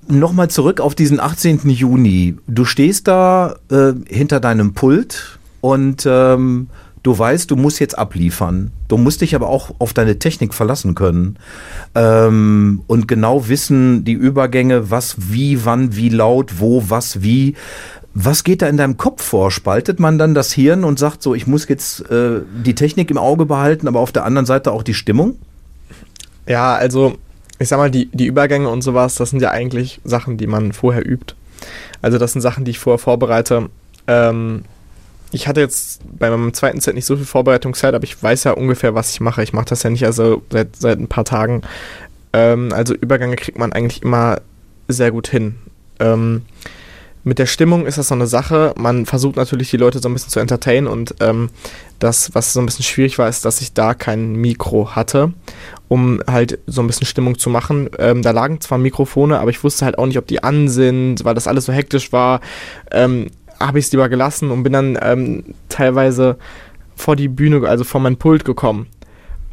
Nochmal 0.09 0.49
zurück 0.49 0.81
auf 0.81 0.95
diesen 0.95 1.21
18. 1.21 1.69
Juni. 1.71 2.37
Du 2.47 2.65
stehst 2.65 3.09
da 3.09 3.57
äh, 3.71 3.93
hinter 4.07 4.41
deinem 4.41 4.75
Pult 4.75 5.39
und 5.61 6.05
ähm, 6.07 6.69
du 7.03 7.19
weißt, 7.19 7.51
du 7.51 7.57
musst 7.57 7.81
jetzt 7.81 7.97
abliefern. 7.97 8.71
Du 8.89 8.99
musst 8.99 9.23
dich 9.23 9.35
aber 9.35 9.49
auch 9.49 9.71
auf 9.79 9.95
deine 9.95 10.19
Technik 10.19 10.53
verlassen 10.53 10.95
können 10.95 11.37
ähm, 11.95 12.83
und 12.87 13.09
genau 13.09 13.49
wissen, 13.49 14.05
die 14.05 14.13
Übergänge, 14.13 14.91
was, 14.91 15.17
wie, 15.31 15.65
wann, 15.65 15.97
wie 15.97 16.11
laut, 16.11 16.61
wo, 16.61 16.85
was, 16.89 17.23
wie. 17.23 17.55
Was 18.17 18.45
geht 18.45 18.63
da 18.63 18.69
in 18.69 18.77
deinem 18.77 18.97
Kopf 18.97 19.25
vor? 19.25 19.51
Spaltet 19.51 19.99
man 19.99 20.19
dann 20.19 20.35
das 20.35 20.53
Hirn 20.53 20.85
und 20.85 21.01
sagt 21.01 21.23
so, 21.23 21.35
ich 21.35 21.49
muss 21.49 21.67
jetzt 21.67 22.09
äh, 22.11 22.43
die 22.65 22.77
Technik 22.77 23.11
im 23.11 23.19
Auge 23.19 23.45
behalten, 23.45 23.89
aber 23.89 24.01
auf 24.01 24.13
der 24.13 24.25
anderen 24.25 24.47
Seite 24.47 24.71
auch 24.71 24.85
die 24.85 24.95
Stimmung? 24.95 25.37
Ja, 26.47 26.75
also 26.75 27.17
ich 27.59 27.69
sag 27.69 27.79
mal, 27.79 27.91
die, 27.91 28.07
die 28.07 28.27
Übergänge 28.27 28.69
und 28.69 28.83
sowas, 28.83 29.15
das 29.15 29.31
sind 29.31 29.41
ja 29.41 29.51
eigentlich 29.51 30.01
Sachen, 30.05 30.37
die 30.37 30.47
man 30.47 30.73
vorher 30.73 31.07
übt. 31.07 31.35
Also 32.03 32.19
das 32.19 32.33
sind 32.33 32.41
Sachen, 32.41 32.65
die 32.65 32.73
ich 32.73 32.79
vorher 32.79 32.99
vorbereite. 32.99 33.69
Ähm, 34.07 34.65
ich 35.31 35.49
hatte 35.49 35.61
jetzt 35.61 36.01
bei 36.19 36.31
meinem 36.31 36.55
zweiten 36.55 36.81
Set 36.81 36.95
nicht 36.95 37.07
so 37.07 37.17
viel 37.17 37.25
Vorbereitungszeit, 37.25 37.95
aber 37.95 38.05
ich 38.05 38.21
weiß 38.23 38.45
ja 38.45 38.53
ungefähr, 38.53 38.95
was 38.95 39.11
ich 39.11 39.21
mache. 39.21 39.43
Ich 39.43 39.53
mache 39.53 39.67
das 39.67 39.83
ja 39.83 39.91
nicht 39.91 40.05
also 40.05 40.43
seit, 40.51 40.77
seit 40.77 40.99
ein 40.99 41.09
paar 41.09 41.25
Tagen. 41.25 41.63
Ähm, 42.33 42.73
also 42.73 42.95
Übergänge 42.95 43.37
kriegt 43.37 43.59
man 43.59 43.73
eigentlich 43.73 44.03
immer 44.03 44.41
sehr 44.89 45.11
gut 45.11 45.29
hin. 45.29 45.57
Ähm, 46.01 46.43
mit 47.25 47.39
der 47.39 47.47
Stimmung 47.47 47.87
ist 47.87 47.99
das 47.99 48.09
so 48.09 48.15
eine 48.15 48.27
Sache. 48.27 48.75
Man 48.77 49.07
versucht 49.07 49.37
natürlich, 49.37 49.71
die 49.71 49.79
Leute 49.79 49.99
so 49.99 50.09
ein 50.09 50.13
bisschen 50.13 50.31
zu 50.31 50.41
entertainen 50.41 50.87
und 50.87 51.15
ähm, 51.21 51.49
das, 51.99 52.35
was 52.35 52.53
so 52.53 52.61
ein 52.61 52.67
bisschen 52.67 52.85
schwierig 52.85 53.19
war, 53.19 53.29
ist, 53.29 53.45
dass 53.45 53.63
ich 53.63 53.73
da 53.73 53.95
kein 53.95 54.35
Mikro 54.35 54.95
hatte, 54.95 55.33
um 55.89 56.21
halt 56.27 56.59
so 56.67 56.83
ein 56.83 56.87
bisschen 56.87 57.07
Stimmung 57.07 57.39
zu 57.39 57.49
machen. 57.49 57.89
Ähm, 57.99 58.23
da 58.23 58.31
lagen 58.31 58.61
zwar 58.61 58.79
Mikrofone, 58.79 59.41
aber 59.41 59.51
ich 59.51 59.65
wusste 59.65 59.87
halt 59.87 59.99
auch 59.99 60.07
nicht, 60.07 60.19
ob 60.19 60.27
die 60.27 60.43
an 60.43 60.69
sind, 60.69 61.25
weil 61.25 61.35
das 61.35 61.49
alles 61.49 61.65
so 61.65 61.73
hektisch 61.73 62.13
war. 62.13 62.41
Ähm, 62.91 63.31
Habe 63.59 63.79
ich 63.79 63.87
es 63.87 63.93
lieber 63.93 64.11
gelassen 64.11 64.51
und 64.51 64.63
bin 64.63 64.75
dann 64.75 64.99
ähm, 65.01 65.45
teilweise 65.71 66.37
vor 66.95 67.17
die 67.17 67.29
Bühne, 67.29 67.67
also 67.67 67.85
vor 67.85 68.01
mein 68.01 68.17
Pult 68.19 68.45
gekommen. 68.45 68.87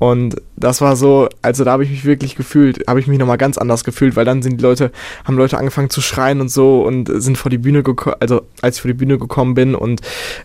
Und 0.01 0.41
das 0.55 0.81
war 0.81 0.95
so, 0.95 1.29
also 1.43 1.63
da 1.63 1.73
habe 1.73 1.83
ich 1.83 1.91
mich 1.91 2.05
wirklich 2.05 2.35
gefühlt, 2.35 2.87
habe 2.87 2.99
ich 2.99 3.05
mich 3.05 3.19
nochmal 3.19 3.37
ganz 3.37 3.59
anders 3.59 3.83
gefühlt, 3.83 4.15
weil 4.15 4.25
dann 4.25 4.41
sind 4.41 4.57
die 4.57 4.63
Leute, 4.63 4.91
haben 5.25 5.37
Leute 5.37 5.59
angefangen 5.59 5.91
zu 5.91 6.01
schreien 6.01 6.41
und 6.41 6.49
so 6.49 6.81
und 6.81 7.05
sind 7.21 7.37
vor 7.37 7.51
die 7.51 7.59
Bühne 7.59 7.83
gekommen, 7.83 8.15
also 8.19 8.41
als 8.63 8.77
ich 8.77 8.81
vor 8.81 8.89
die 8.89 8.97
Bühne 8.97 9.19
gekommen 9.19 9.53
bin 9.53 9.75
und 9.75 10.01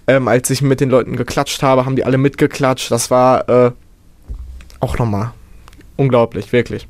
ähm, 0.09 0.29
als 0.29 0.51
ich 0.51 0.61
mit 0.61 0.81
den 0.81 0.91
Leuten 0.91 1.17
geklatscht 1.17 1.63
habe, 1.63 1.87
haben 1.87 1.97
die 1.97 2.05
alle 2.05 2.19
mitgeklatscht. 2.19 2.91
Das 2.91 3.11
war 3.11 3.49
äh, 3.49 3.71
auch 4.81 4.99
nochmal 4.99 5.33
unglaublich, 5.97 6.53
wirklich. 6.53 6.87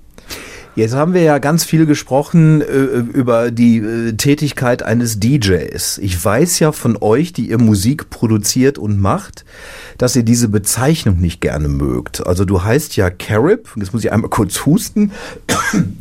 Jetzt 0.77 0.95
haben 0.95 1.15
wir 1.15 1.23
ja 1.23 1.39
ganz 1.39 1.65
viel 1.65 1.87
gesprochen 1.87 2.61
äh, 2.61 2.65
über 2.67 3.51
die 3.51 3.79
äh, 3.79 4.13
Tätigkeit 4.13 4.83
eines 4.83 5.19
DJs. 5.19 5.97
Ich 5.99 6.23
weiß 6.23 6.59
ja 6.59 6.71
von 6.71 6.99
euch, 7.01 7.33
die 7.33 7.49
ihr 7.49 7.59
Musik 7.59 8.11
produziert 8.11 8.77
und 8.77 9.01
macht, 9.01 9.47
dass 9.97 10.15
ihr 10.17 10.23
diese 10.23 10.49
Bezeichnung 10.49 11.19
nicht 11.19 11.41
gerne 11.41 11.69
mögt. 11.69 12.27
Also 12.27 12.45
du 12.45 12.63
heißt 12.63 12.95
ja 12.97 13.09
Carib, 13.09 13.71
jetzt 13.77 13.95
muss 13.95 14.05
ich 14.05 14.13
einmal 14.13 14.29
kurz 14.29 14.67
husten. 14.67 15.13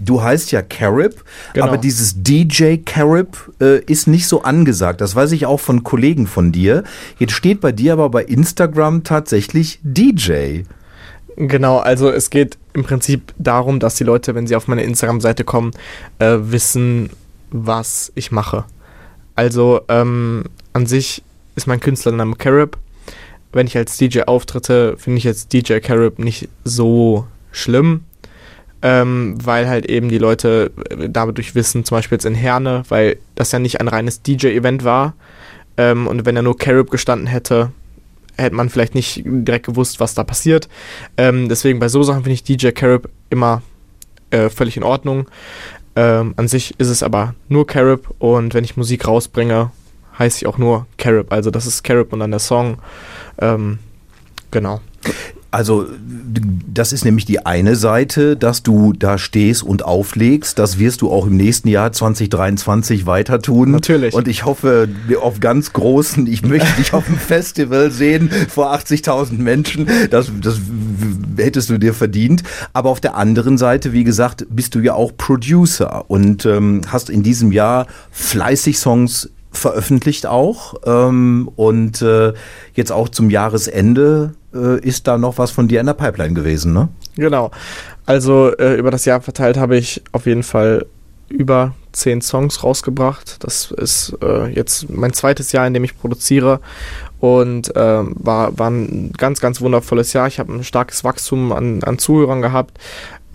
Du 0.03 0.21
heißt 0.21 0.51
ja 0.51 0.61
Carib, 0.61 1.23
Genau. 1.53 1.67
aber 1.67 1.77
dieses 1.77 2.15
DJ 2.21 2.75
Carib 2.85 3.37
äh, 3.61 3.79
ist 3.85 4.07
nicht 4.07 4.27
so 4.27 4.43
angesagt. 4.43 4.99
Das 4.99 5.15
weiß 5.15 5.31
ich 5.31 5.45
auch 5.45 5.61
von 5.61 5.83
Kollegen 5.83 6.27
von 6.27 6.51
dir. 6.51 6.83
Jetzt 7.17 7.31
steht 7.33 7.61
bei 7.61 7.71
dir 7.71 7.93
aber 7.93 8.09
bei 8.09 8.23
Instagram 8.25 9.03
tatsächlich 9.05 9.79
DJ. 9.83 10.63
Genau, 11.37 11.79
also 11.79 12.09
es 12.09 12.29
geht 12.29 12.57
im 12.73 12.83
Prinzip 12.83 13.33
darum, 13.37 13.79
dass 13.79 13.95
die 13.95 14.03
Leute, 14.05 14.35
wenn 14.35 14.47
sie 14.47 14.55
auf 14.55 14.67
meine 14.67 14.83
Instagram-Seite 14.83 15.43
kommen, 15.43 15.71
äh, 16.19 16.37
wissen, 16.39 17.09
was 17.51 18.11
ich 18.15 18.31
mache. 18.31 18.65
Also 19.35 19.81
ähm, 19.89 20.45
an 20.73 20.85
sich 20.85 21.23
ist 21.55 21.67
mein 21.67 21.81
Künstlername 21.81 22.35
Carib. 22.35 22.77
Wenn 23.51 23.67
ich 23.67 23.77
als 23.77 23.97
DJ 23.97 24.21
auftritte, 24.21 24.95
finde 24.97 25.17
ich 25.17 25.23
jetzt 25.23 25.51
DJ 25.51 25.79
Carib 25.79 26.19
nicht 26.19 26.49
so 26.63 27.27
schlimm, 27.51 28.03
ähm, 28.81 29.37
weil 29.43 29.67
halt 29.67 29.85
eben 29.87 30.09
die 30.09 30.17
Leute 30.17 30.71
äh, 30.89 31.09
dadurch 31.09 31.55
wissen, 31.55 31.83
zum 31.83 31.97
Beispiel 31.97 32.15
jetzt 32.15 32.25
in 32.25 32.35
Herne, 32.35 32.83
weil 32.89 33.17
das 33.35 33.51
ja 33.51 33.59
nicht 33.59 33.81
ein 33.81 33.87
reines 33.87 34.21
DJ-Event 34.21 34.83
war. 34.83 35.13
Ähm, 35.77 36.07
und 36.07 36.25
wenn 36.25 36.35
er 36.37 36.43
nur 36.43 36.57
Carib 36.57 36.91
gestanden 36.91 37.27
hätte, 37.27 37.71
hätte 38.37 38.55
man 38.55 38.69
vielleicht 38.69 38.95
nicht 38.95 39.23
direkt 39.25 39.65
gewusst, 39.65 39.99
was 39.99 40.13
da 40.13 40.23
passiert. 40.23 40.67
Ähm, 41.17 41.49
deswegen 41.49 41.79
bei 41.79 41.89
so 41.89 42.03
Sachen 42.03 42.23
finde 42.23 42.33
ich 42.33 42.43
DJ 42.43 42.69
Carib 42.69 43.09
immer 43.29 43.61
äh, 44.31 44.49
völlig 44.49 44.77
in 44.77 44.83
Ordnung. 44.83 45.27
Ähm, 45.95 46.33
an 46.37 46.47
sich 46.47 46.77
ist 46.79 46.89
es 46.89 47.03
aber 47.03 47.35
nur 47.47 47.65
Carib 47.67 48.09
und 48.19 48.53
wenn 48.53 48.63
ich 48.63 48.75
Musik 48.77 49.07
rausbringe, 49.07 49.71
heiße 50.19 50.39
ich 50.39 50.47
auch 50.47 50.57
nur 50.57 50.87
Carib. 50.97 51.31
Also 51.31 51.51
das 51.51 51.65
ist 51.65 51.83
Carib 51.83 52.11
und 52.13 52.19
dann 52.19 52.31
der 52.31 52.39
Song. 52.39 52.77
Ähm, 53.39 53.79
genau. 54.51 54.81
Also 55.55 55.87
das 56.67 56.91
ist 56.91 57.05
nämlich 57.05 57.23
die 57.23 57.45
eine 57.45 57.77
Seite, 57.77 58.35
dass 58.35 58.61
du 58.61 58.91
da 58.91 59.17
stehst 59.17 59.63
und 59.63 59.85
auflegst. 59.85 60.59
Das 60.59 60.79
wirst 60.79 61.01
du 61.01 61.09
auch 61.09 61.27
im 61.27 61.37
nächsten 61.37 61.69
Jahr 61.69 61.93
2023 61.93 63.05
weiter 63.05 63.41
tun. 63.41 63.71
Natürlich. 63.71 64.13
Und 64.13 64.27
ich 64.27 64.43
hoffe 64.43 64.89
auf 65.21 65.39
ganz 65.39 65.71
großen, 65.71 66.27
ich 66.27 66.41
möchte 66.41 66.67
dich 66.77 66.91
auf 66.91 67.05
dem 67.05 67.15
Festival 67.17 67.89
sehen 67.89 68.29
vor 68.49 68.73
80.000 68.73 69.37
Menschen. 69.37 69.87
Das, 70.09 70.29
das 70.41 70.59
hättest 71.37 71.69
du 71.69 71.77
dir 71.77 71.93
verdient. 71.93 72.43
Aber 72.73 72.89
auf 72.89 72.99
der 72.99 73.15
anderen 73.15 73.57
Seite, 73.57 73.93
wie 73.93 74.03
gesagt, 74.03 74.45
bist 74.49 74.75
du 74.75 74.79
ja 74.81 74.93
auch 74.93 75.13
Producer 75.15 76.03
und 76.09 76.45
ähm, 76.45 76.81
hast 76.89 77.09
in 77.09 77.23
diesem 77.23 77.53
Jahr 77.53 77.87
fleißig 78.11 78.77
Songs 78.77 79.29
veröffentlicht 79.57 80.25
auch. 80.25 80.75
Ähm, 80.85 81.49
und 81.55 82.01
äh, 82.01 82.33
jetzt 82.73 82.91
auch 82.91 83.09
zum 83.09 83.29
Jahresende 83.29 84.33
äh, 84.53 84.79
ist 84.79 85.07
da 85.07 85.17
noch 85.17 85.37
was 85.37 85.51
von 85.51 85.67
dir 85.67 85.79
in 85.79 85.85
der 85.85 85.93
Pipeline 85.93 86.33
gewesen, 86.33 86.73
ne? 86.73 86.89
Genau. 87.15 87.51
Also 88.05 88.55
äh, 88.57 88.75
über 88.75 88.91
das 88.91 89.05
Jahr 89.05 89.21
verteilt 89.21 89.57
habe 89.57 89.77
ich 89.77 90.03
auf 90.11 90.25
jeden 90.25 90.43
Fall 90.43 90.85
über 91.27 91.73
zehn 91.91 92.21
Songs 92.21 92.63
rausgebracht. 92.63 93.43
Das 93.43 93.71
ist 93.71 94.15
äh, 94.21 94.47
jetzt 94.47 94.89
mein 94.89 95.13
zweites 95.13 95.51
Jahr, 95.51 95.65
in 95.65 95.73
dem 95.73 95.83
ich 95.83 95.97
produziere 95.97 96.59
und 97.25 97.71
ähm, 97.75 98.13
war, 98.19 98.59
war 98.59 98.69
ein 98.69 99.11
ganz, 99.17 99.39
ganz 99.39 99.59
wundervolles 99.59 100.13
Jahr. 100.13 100.27
Ich 100.27 100.37
habe 100.37 100.53
ein 100.53 100.63
starkes 100.63 101.03
Wachstum 101.03 101.51
an, 101.53 101.81
an 101.81 101.97
Zuhörern 101.97 102.43
gehabt. 102.43 102.77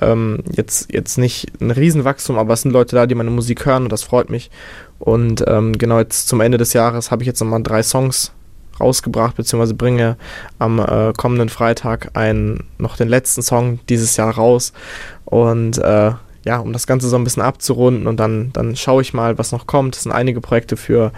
Ähm, 0.00 0.44
jetzt, 0.52 0.92
jetzt 0.92 1.18
nicht 1.18 1.48
ein 1.60 1.72
Riesenwachstum, 1.72 2.38
aber 2.38 2.54
es 2.54 2.62
sind 2.62 2.70
Leute 2.70 2.94
da, 2.94 3.06
die 3.06 3.16
meine 3.16 3.30
Musik 3.30 3.66
hören 3.66 3.82
und 3.82 3.92
das 3.92 4.04
freut 4.04 4.30
mich. 4.30 4.48
Und 5.00 5.42
ähm, 5.48 5.76
genau 5.76 5.98
jetzt 5.98 6.28
zum 6.28 6.40
Ende 6.40 6.56
des 6.56 6.72
Jahres 6.72 7.10
habe 7.10 7.24
ich 7.24 7.26
jetzt 7.26 7.40
nochmal 7.40 7.64
drei 7.64 7.82
Songs 7.82 8.30
rausgebracht, 8.78 9.34
beziehungsweise 9.34 9.74
bringe 9.74 10.16
am 10.60 10.78
äh, 10.78 11.12
kommenden 11.16 11.48
Freitag 11.48 12.10
einen, 12.14 12.68
noch 12.78 12.96
den 12.96 13.08
letzten 13.08 13.42
Song 13.42 13.80
dieses 13.88 14.16
Jahr 14.16 14.32
raus. 14.32 14.72
Und 15.24 15.78
äh, 15.78 16.12
ja, 16.44 16.58
um 16.58 16.72
das 16.72 16.86
Ganze 16.86 17.08
so 17.08 17.16
ein 17.16 17.24
bisschen 17.24 17.42
abzurunden 17.42 18.06
und 18.06 18.20
dann, 18.20 18.52
dann 18.52 18.76
schaue 18.76 19.02
ich 19.02 19.14
mal, 19.14 19.36
was 19.36 19.50
noch 19.50 19.66
kommt. 19.66 19.96
Es 19.96 20.04
sind 20.04 20.12
einige 20.12 20.40
Projekte 20.40 20.76
für 20.76 21.10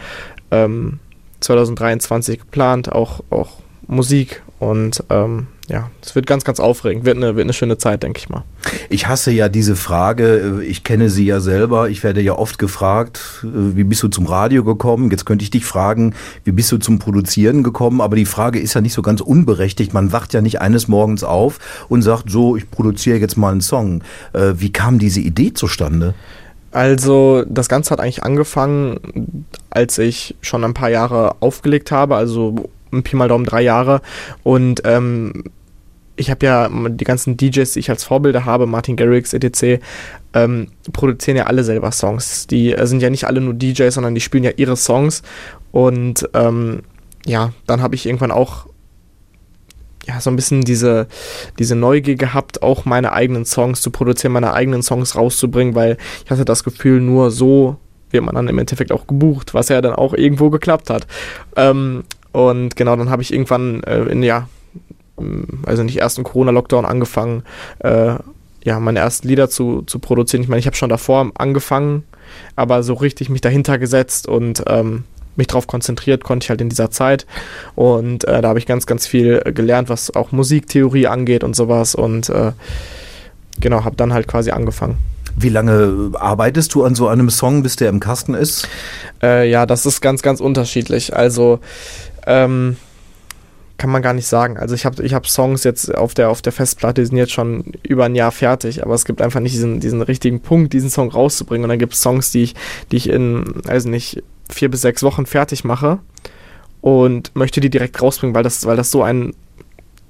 ähm, 0.50 1.00
2023 1.42 2.40
geplant, 2.40 2.90
auch, 2.90 3.20
auch 3.30 3.50
Musik 3.86 4.42
und 4.58 5.02
ähm, 5.10 5.48
ja, 5.68 5.90
es 6.02 6.14
wird 6.14 6.26
ganz, 6.26 6.44
ganz 6.44 6.60
aufregend. 6.60 7.04
Wird 7.04 7.16
eine, 7.16 7.34
wird 7.34 7.44
eine 7.44 7.52
schöne 7.52 7.78
Zeit, 7.78 8.02
denke 8.02 8.18
ich 8.18 8.28
mal. 8.28 8.44
Ich 8.90 9.06
hasse 9.08 9.30
ja 9.30 9.48
diese 9.48 9.74
Frage. 9.74 10.62
Ich 10.66 10.84
kenne 10.84 11.08
sie 11.08 11.24
ja 11.24 11.40
selber. 11.40 11.88
Ich 11.88 12.04
werde 12.04 12.20
ja 12.20 12.34
oft 12.34 12.58
gefragt, 12.58 13.44
äh, 13.44 13.76
wie 13.76 13.84
bist 13.84 14.02
du 14.02 14.08
zum 14.08 14.26
Radio 14.26 14.64
gekommen? 14.64 15.10
Jetzt 15.10 15.24
könnte 15.24 15.44
ich 15.44 15.50
dich 15.50 15.64
fragen, 15.64 16.14
wie 16.44 16.52
bist 16.52 16.70
du 16.72 16.78
zum 16.78 16.98
Produzieren 16.98 17.62
gekommen? 17.62 18.00
Aber 18.00 18.16
die 18.16 18.26
Frage 18.26 18.60
ist 18.60 18.74
ja 18.74 18.80
nicht 18.80 18.92
so 18.92 19.02
ganz 19.02 19.20
unberechtigt. 19.20 19.94
Man 19.94 20.12
wacht 20.12 20.34
ja 20.34 20.42
nicht 20.42 20.60
eines 20.60 20.88
Morgens 20.88 21.24
auf 21.24 21.58
und 21.88 22.02
sagt, 22.02 22.30
so, 22.30 22.56
ich 22.56 22.70
produziere 22.70 23.18
jetzt 23.18 23.36
mal 23.36 23.52
einen 23.52 23.62
Song. 23.62 24.02
Äh, 24.32 24.54
wie 24.56 24.72
kam 24.72 24.98
diese 24.98 25.20
Idee 25.20 25.54
zustande? 25.54 26.14
Also 26.70 27.44
das 27.48 27.68
Ganze 27.68 27.90
hat 27.90 28.00
eigentlich 28.00 28.22
angefangen, 28.22 29.44
als 29.72 29.98
ich 29.98 30.36
schon 30.40 30.64
ein 30.64 30.74
paar 30.74 30.90
Jahre 30.90 31.36
aufgelegt 31.40 31.90
habe, 31.90 32.16
also 32.16 32.54
Pi 33.02 33.16
mal 33.16 33.28
Daumen 33.28 33.46
drei 33.46 33.62
Jahre. 33.62 34.02
Und 34.42 34.82
ähm, 34.84 35.44
ich 36.16 36.30
habe 36.30 36.44
ja 36.44 36.68
die 36.68 37.04
ganzen 37.04 37.36
DJs, 37.36 37.72
die 37.72 37.80
ich 37.80 37.90
als 37.90 38.04
Vorbilder 38.04 38.44
habe, 38.44 38.66
Martin 38.66 38.96
Garrix, 38.96 39.32
etc., 39.32 39.82
ähm, 40.34 40.68
produzieren 40.92 41.36
ja 41.36 41.46
alle 41.46 41.64
selber 41.64 41.92
Songs. 41.92 42.46
Die 42.46 42.72
äh, 42.72 42.86
sind 42.86 43.02
ja 43.02 43.10
nicht 43.10 43.26
alle 43.26 43.40
nur 43.40 43.54
DJs, 43.54 43.94
sondern 43.94 44.14
die 44.14 44.20
spielen 44.20 44.44
ja 44.44 44.52
ihre 44.56 44.76
Songs. 44.76 45.22
Und 45.72 46.28
ähm, 46.34 46.82
ja, 47.24 47.52
dann 47.66 47.82
habe 47.82 47.94
ich 47.94 48.06
irgendwann 48.06 48.30
auch 48.30 48.66
ja, 50.06 50.20
so 50.20 50.30
ein 50.30 50.36
bisschen 50.36 50.62
diese, 50.62 51.06
diese 51.58 51.76
Neugier 51.76 52.16
gehabt, 52.16 52.62
auch 52.62 52.84
meine 52.84 53.12
eigenen 53.12 53.44
Songs 53.44 53.80
zu 53.82 53.90
produzieren, 53.90 54.32
meine 54.32 54.52
eigenen 54.52 54.82
Songs 54.82 55.16
rauszubringen, 55.16 55.74
weil 55.74 55.96
ich 56.24 56.30
hatte 56.30 56.44
das 56.44 56.64
Gefühl, 56.64 57.00
nur 57.00 57.30
so 57.30 57.76
wird 58.12 58.24
man 58.24 58.34
dann 58.34 58.48
im 58.48 58.58
Endeffekt 58.58 58.92
auch 58.92 59.06
gebucht, 59.06 59.54
was 59.54 59.68
ja 59.68 59.80
dann 59.80 59.94
auch 59.94 60.14
irgendwo 60.14 60.50
geklappt 60.50 60.90
hat. 60.90 61.06
Ähm, 61.56 62.04
und 62.32 62.76
genau, 62.76 62.96
dann 62.96 63.10
habe 63.10 63.22
ich 63.22 63.32
irgendwann 63.32 63.82
äh, 63.84 64.02
in, 64.04 64.22
ja, 64.22 64.48
also 65.66 65.82
nicht 65.82 65.98
ersten 65.98 66.24
Corona-Lockdown 66.24 66.84
angefangen, 66.84 67.42
äh, 67.80 68.14
ja, 68.64 68.80
meine 68.80 69.00
ersten 69.00 69.28
Lieder 69.28 69.50
zu, 69.50 69.82
zu 69.82 69.98
produzieren. 69.98 70.42
Ich 70.42 70.48
meine, 70.48 70.60
ich 70.60 70.66
habe 70.66 70.76
schon 70.76 70.88
davor 70.88 71.30
angefangen, 71.34 72.04
aber 72.56 72.82
so 72.82 72.94
richtig 72.94 73.28
mich 73.28 73.40
dahinter 73.40 73.78
gesetzt 73.78 74.28
und 74.28 74.62
ähm, 74.66 75.04
mich 75.36 75.46
darauf 75.46 75.66
konzentriert 75.66 76.24
konnte 76.24 76.44
ich 76.44 76.50
halt 76.50 76.60
in 76.60 76.68
dieser 76.68 76.90
Zeit. 76.90 77.26
Und 77.74 78.24
äh, 78.24 78.40
da 78.40 78.48
habe 78.48 78.58
ich 78.58 78.66
ganz, 78.66 78.86
ganz 78.86 79.06
viel 79.06 79.40
gelernt, 79.40 79.88
was 79.88 80.14
auch 80.14 80.32
Musiktheorie 80.32 81.06
angeht 81.06 81.42
und 81.44 81.56
sowas. 81.56 81.94
Und 81.94 82.28
äh, 82.28 82.52
genau, 83.58 83.84
habe 83.84 83.96
dann 83.96 84.12
halt 84.12 84.28
quasi 84.28 84.50
angefangen. 84.50 84.98
Wie 85.36 85.48
lange 85.48 86.12
arbeitest 86.14 86.74
du 86.74 86.84
an 86.84 86.94
so 86.94 87.08
einem 87.08 87.30
Song, 87.30 87.62
bis 87.62 87.76
der 87.76 87.88
im 87.88 88.00
Kasten 88.00 88.34
ist? 88.34 88.68
Äh, 89.22 89.50
ja, 89.50 89.66
das 89.66 89.86
ist 89.86 90.00
ganz, 90.00 90.22
ganz 90.22 90.40
unterschiedlich. 90.40 91.16
Also 91.16 91.60
ähm, 92.26 92.76
kann 93.78 93.90
man 93.90 94.02
gar 94.02 94.14
nicht 94.14 94.26
sagen. 94.26 94.58
Also 94.58 94.74
ich 94.74 94.84
habe 94.84 95.02
ich 95.02 95.14
hab 95.14 95.26
Songs 95.26 95.64
jetzt 95.64 95.94
auf 95.94 96.14
der, 96.14 96.30
auf 96.30 96.42
der 96.42 96.52
Festplatte, 96.52 97.00
die 97.00 97.06
sind 97.06 97.16
jetzt 97.16 97.32
schon 97.32 97.72
über 97.82 98.04
ein 98.04 98.14
Jahr 98.14 98.30
fertig, 98.30 98.84
aber 98.84 98.94
es 98.94 99.04
gibt 99.04 99.20
einfach 99.20 99.40
nicht 99.40 99.54
diesen, 99.54 99.80
diesen 99.80 100.02
richtigen 100.02 100.40
Punkt, 100.40 100.72
diesen 100.72 100.90
Song 100.90 101.10
rauszubringen. 101.10 101.64
Und 101.64 101.70
dann 101.70 101.78
gibt 101.78 101.94
es 101.94 102.00
Songs, 102.00 102.30
die 102.30 102.44
ich, 102.44 102.54
die 102.90 102.96
ich 102.96 103.08
in, 103.08 103.44
also 103.66 103.88
nicht, 103.88 104.22
vier 104.48 104.70
bis 104.70 104.82
sechs 104.82 105.02
Wochen 105.02 105.26
fertig 105.26 105.64
mache 105.64 105.98
und 106.80 107.34
möchte 107.34 107.60
die 107.60 107.70
direkt 107.70 108.00
rausbringen, 108.00 108.34
weil 108.34 108.42
das, 108.42 108.66
weil 108.66 108.76
das 108.76 108.90
so 108.90 109.02
ein 109.02 109.34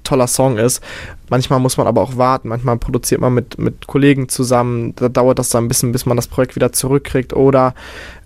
toller 0.03 0.27
Song 0.27 0.57
ist. 0.57 0.81
Manchmal 1.29 1.59
muss 1.59 1.77
man 1.77 1.87
aber 1.87 2.01
auch 2.01 2.17
warten, 2.17 2.49
manchmal 2.49 2.77
produziert 2.77 3.21
man 3.21 3.33
mit, 3.33 3.57
mit 3.57 3.87
Kollegen 3.87 4.29
zusammen, 4.29 4.95
da 4.95 5.09
dauert 5.09 5.39
das 5.39 5.49
dann 5.49 5.65
ein 5.65 5.67
bisschen, 5.67 5.91
bis 5.91 6.05
man 6.05 6.17
das 6.17 6.27
Projekt 6.27 6.55
wieder 6.55 6.71
zurückkriegt. 6.71 7.33
Oder 7.33 7.73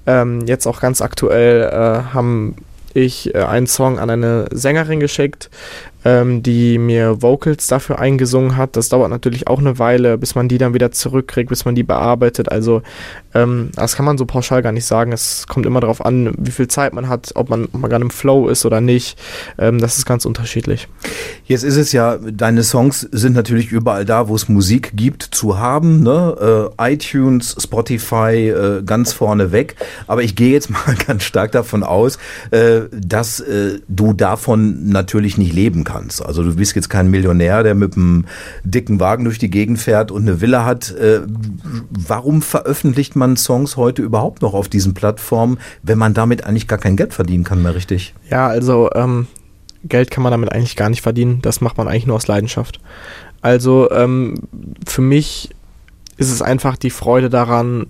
ähm, 0.06 0.42
jetzt 0.46 0.68
auch 0.68 0.80
ganz 0.80 1.02
aktuell 1.02 1.63
äh, 1.63 2.13
haben 2.13 2.56
ich 2.94 3.34
äh, 3.36 3.40
einen 3.40 3.68
Song 3.68 4.00
an 4.00 4.10
eine 4.10 4.48
Sängerin 4.52 5.00
geschickt, 5.00 5.50
ähm, 6.08 6.41
die 6.41 6.78
mir 6.78 7.22
Vocals 7.22 7.67
dafür 7.67 8.00
eingesungen 8.00 8.56
hat. 8.56 8.78
Das 8.78 8.88
dauert 8.88 9.10
natürlich 9.10 9.48
auch 9.48 9.60
eine 9.60 9.78
Weile, 9.78 10.17
bis 10.17 10.36
man 10.36 10.48
die 10.48 10.58
dann 10.58 10.74
wieder 10.74 10.89
zurückkriegt, 10.93 11.50
bis 11.50 11.65
man 11.65 11.76
die 11.76 11.84
bearbeitet. 11.84 12.50
Also 12.50 12.82
ähm, 13.34 13.72
das 13.76 13.98
kann 13.98 14.06
man 14.06 14.17
so 14.17 14.26
pauschal 14.26 14.62
gar 14.62 14.72
nicht 14.72 14.86
sagen. 14.86 15.12
Es 15.12 15.48
kommt 15.48 15.65
immer 15.65 15.82
darauf 15.82 16.06
an, 16.06 16.34
wie 16.38 16.52
viel 16.52 16.70
Zeit 16.70 16.93
man 16.93 17.10
hat, 17.10 17.32
ob 17.36 17.50
man, 17.50 17.65
ob 17.65 17.82
man 17.82 17.89
gerade 17.89 18.06
im 18.06 18.10
Flow 18.10 18.48
ist 18.48 18.65
oder 18.65 18.80
nicht. 18.80 19.20
Ähm, 19.58 19.80
das 19.80 19.98
ist 19.98 20.06
ganz 20.06 20.24
unterschiedlich. 20.24 20.88
Jetzt 21.43 21.63
ist 21.63 21.76
es 21.76 21.91
ja, 21.91 22.17
deine 22.17 22.63
Songs 22.63 23.02
sind 23.02 23.34
natürlich 23.34 23.74
überall 23.74 24.06
da, 24.06 24.30
wo 24.30 24.36
es 24.36 24.48
Musik 24.48 24.93
gibt, 24.96 25.24
zu 25.24 25.60
haben. 25.60 26.04
Ne? 26.04 26.72
Äh, 26.80 26.93
iTunes, 26.93 27.54
Spotify, 27.60 28.48
äh, 28.48 28.84
ganz 28.86 29.12
vorne 29.12 29.52
weg. 29.52 29.76
Aber 30.08 30.24
ich 30.24 30.38
gehe 30.38 30.54
jetzt 30.54 30.70
mal 30.70 30.96
ganz 31.06 31.24
stark 31.24 31.52
davon 31.52 31.84
aus, 31.84 32.17
äh, 32.52 32.84
dass 32.93 33.41
äh, 33.41 33.80
du 33.89 34.13
davon 34.13 34.88
natürlich 34.88 35.38
nicht 35.38 35.52
leben 35.52 35.84
kannst. 35.84 35.96
Also 36.21 36.43
du 36.43 36.55
bist 36.55 36.75
jetzt 36.75 36.89
kein 36.89 37.10
Millionär, 37.10 37.63
der 37.63 37.75
mit 37.75 37.95
einem 37.95 38.25
dicken 38.63 38.99
Wagen 38.99 39.23
durch 39.23 39.39
die 39.39 39.49
Gegend 39.49 39.79
fährt 39.79 40.12
und 40.12 40.23
eine 40.23 40.41
Villa 40.41 40.65
hat. 40.65 40.91
Äh, 40.91 41.21
warum 41.89 42.41
veröffentlicht 42.41 43.15
man 43.15 43.38
Songs 43.38 43.77
heute 43.77 44.01
überhaupt 44.01 44.41
noch 44.41 44.53
auf 44.53 44.69
diesen 44.69 44.93
Plattformen, 44.93 45.60
wenn 45.83 45.97
man 45.97 46.13
damit 46.13 46.43
eigentlich 46.43 46.67
gar 46.67 46.79
kein 46.79 46.97
Geld 46.97 47.13
verdienen 47.13 47.43
kann 47.43 47.62
mehr 47.62 47.75
richtig? 47.75 48.13
Ja, 48.29 48.47
also 48.47 48.89
ähm, 48.93 49.27
Geld 49.83 50.12
kann 50.12 50.23
man 50.23 50.31
damit 50.31 50.51
eigentlich 50.51 50.75
gar 50.75 50.89
nicht 50.89 51.01
verdienen. 51.01 51.41
Das 51.41 51.62
macht 51.62 51.77
man 51.77 51.88
eigentlich 51.88 52.07
nur 52.07 52.15
aus 52.15 52.27
Leidenschaft. 52.27 52.79
Also 53.41 53.89
ähm, 53.91 54.36
für 54.86 55.01
mich 55.01 55.49
ist 56.17 56.31
es 56.31 56.41
einfach 56.41 56.77
die 56.77 56.89
Freude 56.89 57.29
daran, 57.29 57.88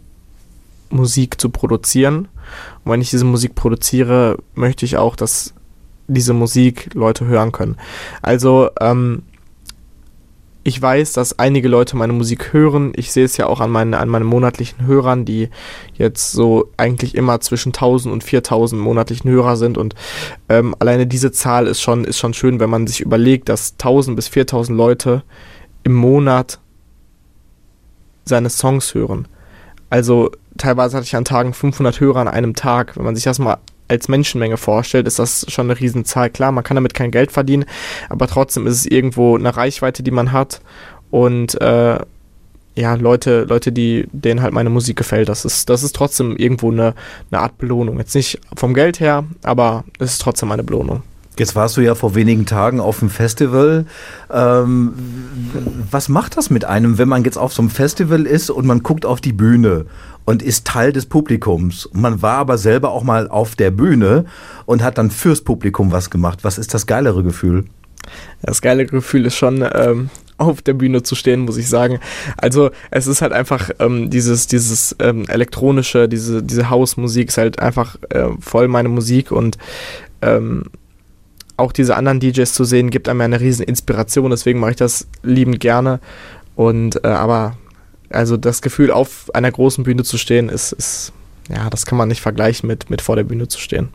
Musik 0.90 1.40
zu 1.40 1.50
produzieren. 1.50 2.28
Und 2.84 2.92
wenn 2.92 3.02
ich 3.02 3.10
diese 3.10 3.26
Musik 3.26 3.56
produziere, 3.56 4.38
möchte 4.56 4.86
ich 4.86 4.98
auch, 4.98 5.16
dass 5.16 5.54
diese 6.08 6.34
Musik 6.34 6.94
Leute 6.94 7.26
hören 7.26 7.52
können. 7.52 7.78
Also, 8.22 8.70
ähm, 8.80 9.24
ich 10.68 10.82
weiß, 10.82 11.14
dass 11.14 11.40
einige 11.40 11.70
Leute 11.70 11.96
meine 11.96 12.12
Musik 12.12 12.52
hören. 12.52 12.92
Ich 12.98 13.14
sehe 13.14 13.24
es 13.24 13.38
ja 13.38 13.46
auch 13.46 13.62
an, 13.62 13.72
meinen, 13.72 13.94
an 13.94 14.10
meinen 14.10 14.26
monatlichen 14.26 14.86
Hörern, 14.86 15.24
die 15.24 15.48
jetzt 15.94 16.34
so 16.34 16.70
eigentlich 16.76 17.16
immer 17.16 17.40
zwischen 17.40 17.70
1000 17.70 18.12
und 18.12 18.22
4000 18.22 18.82
monatlichen 18.82 19.32
Hörer 19.32 19.56
sind. 19.56 19.78
Und 19.78 19.96
ähm, 20.50 20.76
alleine 20.80 21.08
diese 21.08 21.32
Zahl 21.32 21.68
ist 21.68 21.80
schon, 21.80 22.04
ist 22.04 22.18
schon 22.18 22.34
schön, 22.34 22.60
wenn 22.60 22.70
man 22.70 22.86
sich 22.86 23.00
überlegt, 23.00 23.48
dass 23.48 23.76
1000 23.80 24.18
bis 24.18 24.28
4000 24.28 24.78
Leute 24.78 25.24
im 25.84 25.94
Monat 25.96 26.60
seine 28.26 28.50
Songs 28.50 28.94
hören. 28.94 29.30
Also 29.90 30.32
teilweise 30.58 30.98
hatte 30.98 31.06
ich 31.06 31.16
an 31.16 31.24
Tagen 31.24 31.54
500 31.54 32.02
Hörer 32.02 32.20
an 32.20 32.28
einem 32.28 32.56
Tag. 32.56 32.98
Wenn 32.98 33.06
man 33.06 33.16
sich 33.16 33.24
das 33.24 33.40
mal 33.40 33.60
als 33.88 34.08
Menschenmenge 34.08 34.58
vorstellt, 34.58 35.08
ist 35.08 35.20
das 35.20 35.46
schon 35.50 35.70
eine 35.70 35.80
Riesenzahl. 35.80 36.30
Klar, 36.30 36.52
man 36.52 36.64
kann 36.64 36.76
damit 36.76 36.94
kein 36.94 37.12
Geld 37.12 37.32
verdienen, 37.32 37.66
aber 38.10 38.28
trotzdem 38.28 38.68
ist 38.68 38.76
es 38.76 38.86
irgendwo 38.86 39.38
eine 39.38 39.56
Reichweite, 39.56 40.04
die 40.04 40.12
man 40.12 40.32
hat. 40.32 40.62
Und 41.10 41.60
äh, 41.62 42.00
ja, 42.76 42.94
Leute, 42.94 43.46
Leute, 43.46 43.72
die 43.72 44.08
denen 44.12 44.42
halt 44.42 44.54
meine 44.54 44.70
Musik 44.70 44.98
gefällt, 44.98 45.30
das 45.30 45.46
ist, 45.46 45.70
das 45.70 45.84
ist 45.84 45.96
trotzdem 45.96 46.38
irgendwo 46.38 46.72
eine, 46.72 46.94
eine 47.32 47.42
Art 47.42 47.58
Belohnung. 47.58 47.98
Jetzt 47.98 48.14
nicht 48.14 48.40
vom 48.56 48.74
Geld 48.74 49.00
her, 49.00 49.24
aber 49.42 49.84
es 50.00 50.14
ist 50.14 50.22
trotzdem 50.22 50.52
eine 50.52 50.64
Belohnung. 50.64 51.02
Jetzt 51.40 51.56
warst 51.56 51.78
du 51.78 51.82
ja 51.82 51.94
vor 51.94 52.16
wenigen 52.16 52.46
Tagen 52.46 52.80
auf 52.80 53.00
dem 53.00 53.10
Festival. 53.10 53.86
Ähm, 54.32 54.94
was 55.90 56.10
macht 56.10 56.38
das 56.38 56.50
mit 56.50 56.66
einem, 56.66 56.98
wenn 56.98 57.08
man 57.08 57.24
jetzt 57.24 57.38
auf 57.38 57.54
so 57.54 57.62
einem 57.62 57.70
Festival 57.70 58.26
ist 58.26 58.50
und 58.50 58.66
man 58.66 58.82
guckt 58.82 59.06
auf 59.06 59.22
die 59.22 59.34
Bühne 59.34 59.86
und 60.28 60.44
ist 60.44 60.68
Teil 60.68 60.92
des 60.92 61.06
Publikums? 61.06 61.90
Man 61.94 62.22
war 62.22 62.40
aber 62.40 62.58
selber 62.58 62.92
auch 62.92 63.04
mal 63.04 63.30
auf 63.30 63.56
der 63.56 63.72
Bühne 63.72 64.26
und 64.66 64.84
hat 64.84 64.98
dann 64.98 65.10
fürs 65.10 65.40
Publikum 65.40 65.94
was 65.94 66.10
gemacht. 66.10 66.40
Was 66.42 66.58
ist 66.58 66.74
das 66.74 66.86
geilere 66.86 67.24
Gefühl? 67.24 67.64
Das 68.42 68.62
geile 68.62 68.86
Gefühl 68.86 69.26
ist 69.26 69.38
schon, 69.38 69.66
ähm, 69.74 70.10
auf 70.38 70.62
der 70.62 70.74
Bühne 70.74 71.02
zu 71.02 71.16
stehen, 71.16 71.40
muss 71.40 71.56
ich 71.56 71.70
sagen. 71.70 72.00
Also 72.36 72.72
es 72.92 73.08
ist 73.08 73.22
halt 73.22 73.32
einfach 73.32 73.70
ähm, 73.80 74.10
dieses, 74.10 74.48
dieses 74.48 74.98
ähm, 75.00 75.24
elektronische, 75.30 76.10
diese, 76.10 76.44
diese 76.44 76.70
Hausmusik 76.70 77.30
ist 77.30 77.38
halt 77.38 77.60
einfach 77.60 77.96
äh, 78.10 78.28
voll 78.42 78.68
meine 78.68 78.90
Musik 78.90 79.32
und 79.32 79.58
ähm, 80.22 80.66
auch 81.56 81.72
diese 81.72 81.96
anderen 81.96 82.20
DJs 82.20 82.52
zu 82.52 82.66
sehen, 82.66 82.90
gibt 82.90 83.08
einem 83.08 83.22
eine 83.22 83.40
riesen 83.40 83.64
Inspiration, 83.64 84.30
deswegen 84.30 84.60
mache 84.60 84.72
ich 84.72 84.78
das 84.78 85.08
liebend 85.24 85.62
gerne. 85.62 86.02
Und 86.58 87.04
äh, 87.06 87.08
aber 87.08 87.56
also 88.10 88.38
das 88.38 88.62
Gefühl, 88.62 88.92
auf 88.92 89.34
einer 89.34 89.52
großen 89.52 89.84
Bühne 89.84 90.04
zu 90.04 90.18
stehen, 90.18 90.50
ist, 90.50 90.72
ist 90.72 91.14
ja, 91.50 91.70
das 91.70 91.86
kann 91.86 91.98
man 91.98 92.10
nicht 92.10 92.22
vergleichen 92.22 92.68
mit, 92.68 92.90
mit 92.90 93.02
vor 93.02 93.16
der 93.16 93.24
Bühne 93.24 93.48
zu 93.48 93.60
stehen. 93.60 93.90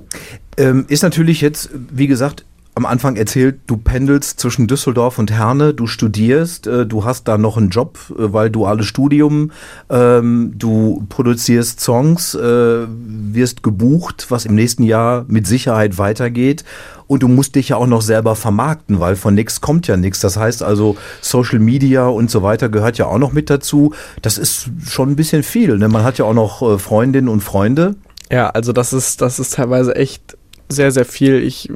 Ähm, 0.56 0.86
ist 0.88 1.02
natürlich 1.02 1.40
jetzt, 1.40 1.70
wie 1.72 2.06
gesagt, 2.06 2.44
am 2.74 2.86
Anfang 2.86 3.16
erzählt, 3.16 3.60
du 3.66 3.76
pendelst 3.76 4.40
zwischen 4.40 4.66
Düsseldorf 4.66 5.18
und 5.18 5.30
Herne, 5.30 5.74
du 5.74 5.86
studierst, 5.86 6.66
äh, 6.66 6.86
du 6.86 7.04
hast 7.04 7.28
da 7.28 7.36
noch 7.36 7.58
einen 7.58 7.68
Job, 7.68 7.98
äh, 8.10 8.32
weil 8.32 8.48
duales 8.48 8.86
Studium, 8.86 9.52
ähm, 9.90 10.54
du 10.56 11.04
produzierst 11.10 11.80
Songs, 11.80 12.34
äh, 12.34 12.86
wirst 12.88 13.62
gebucht, 13.62 14.26
was 14.30 14.46
im 14.46 14.54
nächsten 14.54 14.84
Jahr 14.84 15.26
mit 15.28 15.46
Sicherheit 15.46 15.98
weitergeht 15.98 16.64
und 17.12 17.22
du 17.22 17.28
musst 17.28 17.56
dich 17.56 17.68
ja 17.68 17.76
auch 17.76 17.86
noch 17.86 18.00
selber 18.00 18.36
vermarkten, 18.36 18.98
weil 18.98 19.16
von 19.16 19.34
nichts 19.34 19.60
kommt 19.60 19.86
ja 19.86 19.98
nichts. 19.98 20.20
Das 20.20 20.38
heißt 20.38 20.62
also, 20.62 20.96
Social 21.20 21.58
Media 21.58 22.06
und 22.06 22.30
so 22.30 22.42
weiter 22.42 22.70
gehört 22.70 22.96
ja 22.96 23.04
auch 23.04 23.18
noch 23.18 23.34
mit 23.34 23.50
dazu. 23.50 23.92
Das 24.22 24.38
ist 24.38 24.70
schon 24.88 25.10
ein 25.10 25.16
bisschen 25.16 25.42
viel. 25.42 25.76
Ne? 25.76 25.88
Man 25.88 26.04
hat 26.04 26.16
ja 26.16 26.24
auch 26.24 26.32
noch 26.32 26.62
äh, 26.62 26.78
Freundinnen 26.78 27.28
und 27.28 27.42
Freunde. 27.42 27.96
Ja, 28.30 28.48
also 28.48 28.72
das 28.72 28.94
ist, 28.94 29.20
das 29.20 29.38
ist 29.38 29.54
teilweise 29.56 29.94
echt 29.94 30.38
sehr, 30.70 30.90
sehr 30.90 31.04
viel. 31.04 31.42
Ich 31.42 31.68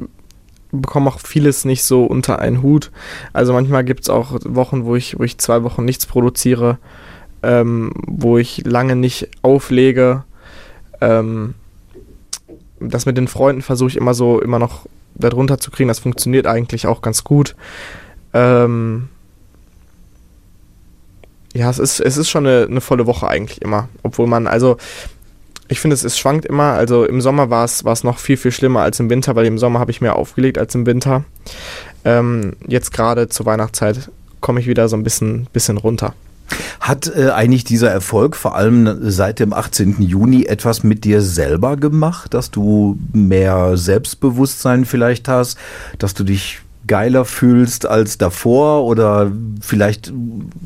bekomme 0.71 1.09
auch 1.09 1.19
vieles 1.19 1.65
nicht 1.65 1.83
so 1.83 2.05
unter 2.05 2.39
einen 2.39 2.61
Hut. 2.61 2.91
Also 3.33 3.53
manchmal 3.53 3.83
gibt 3.83 4.01
es 4.01 4.09
auch 4.09 4.37
Wochen, 4.43 4.85
wo 4.85 4.95
ich, 4.95 5.17
wo 5.17 5.23
ich 5.23 5.37
zwei 5.37 5.63
Wochen 5.63 5.85
nichts 5.85 6.05
produziere, 6.05 6.77
ähm, 7.43 7.91
wo 7.95 8.37
ich 8.37 8.65
lange 8.65 8.95
nicht 8.95 9.29
auflege. 9.41 10.23
Ähm, 11.01 11.55
das 12.79 13.05
mit 13.05 13.17
den 13.17 13.27
Freunden 13.27 13.61
versuche 13.61 13.89
ich 13.89 13.97
immer 13.97 14.13
so 14.13 14.39
immer 14.41 14.59
noch 14.59 14.85
darunter 15.15 15.57
zu 15.57 15.71
kriegen. 15.71 15.87
Das 15.87 15.99
funktioniert 15.99 16.47
eigentlich 16.47 16.87
auch 16.87 17.01
ganz 17.01 17.23
gut. 17.23 17.55
Ähm, 18.33 19.09
ja, 21.53 21.69
es 21.69 21.79
ist, 21.79 21.99
es 21.99 22.17
ist 22.17 22.29
schon 22.29 22.45
eine, 22.45 22.67
eine 22.69 22.81
volle 22.81 23.07
Woche 23.07 23.27
eigentlich 23.27 23.61
immer. 23.61 23.89
Obwohl 24.03 24.27
man, 24.27 24.47
also 24.47 24.77
ich 25.69 25.79
finde, 25.79 25.93
es, 25.93 26.03
es 26.03 26.17
schwankt 26.17 26.45
immer. 26.45 26.73
Also 26.73 27.05
im 27.05 27.21
Sommer 27.21 27.49
war 27.49 27.65
es, 27.65 28.03
noch 28.03 28.19
viel, 28.19 28.37
viel 28.37 28.51
schlimmer 28.51 28.81
als 28.81 28.99
im 28.99 29.09
Winter, 29.09 29.35
weil 29.35 29.45
im 29.45 29.57
Sommer 29.57 29.79
habe 29.79 29.91
ich 29.91 30.01
mehr 30.01 30.15
aufgelegt 30.15 30.57
als 30.57 30.75
im 30.75 30.85
Winter. 30.85 31.23
Ähm, 32.05 32.53
jetzt 32.67 32.93
gerade 32.93 33.29
zur 33.29 33.45
Weihnachtszeit 33.45 34.09
komme 34.39 34.59
ich 34.59 34.67
wieder 34.67 34.87
so 34.87 34.95
ein 34.95 35.03
bisschen, 35.03 35.47
bisschen 35.51 35.77
runter. 35.77 36.13
Hat 36.79 37.11
äh, 37.13 37.31
eigentlich 37.31 37.65
dieser 37.65 37.91
Erfolg 37.91 38.35
vor 38.35 38.55
allem 38.55 38.97
seit 39.01 39.39
dem 39.39 39.51
18. 39.51 40.01
Juni 40.01 40.45
etwas 40.45 40.83
mit 40.83 41.03
dir 41.03 41.21
selber 41.21 41.75
gemacht, 41.75 42.33
dass 42.33 42.51
du 42.51 42.97
mehr 43.11 43.75
Selbstbewusstsein 43.75 44.85
vielleicht 44.85 45.27
hast, 45.27 45.57
dass 45.97 46.13
du 46.13 46.23
dich 46.23 46.61
geiler 46.87 47.25
fühlst 47.25 47.85
als 47.85 48.17
davor 48.17 48.85
oder 48.85 49.29
vielleicht 49.61 50.13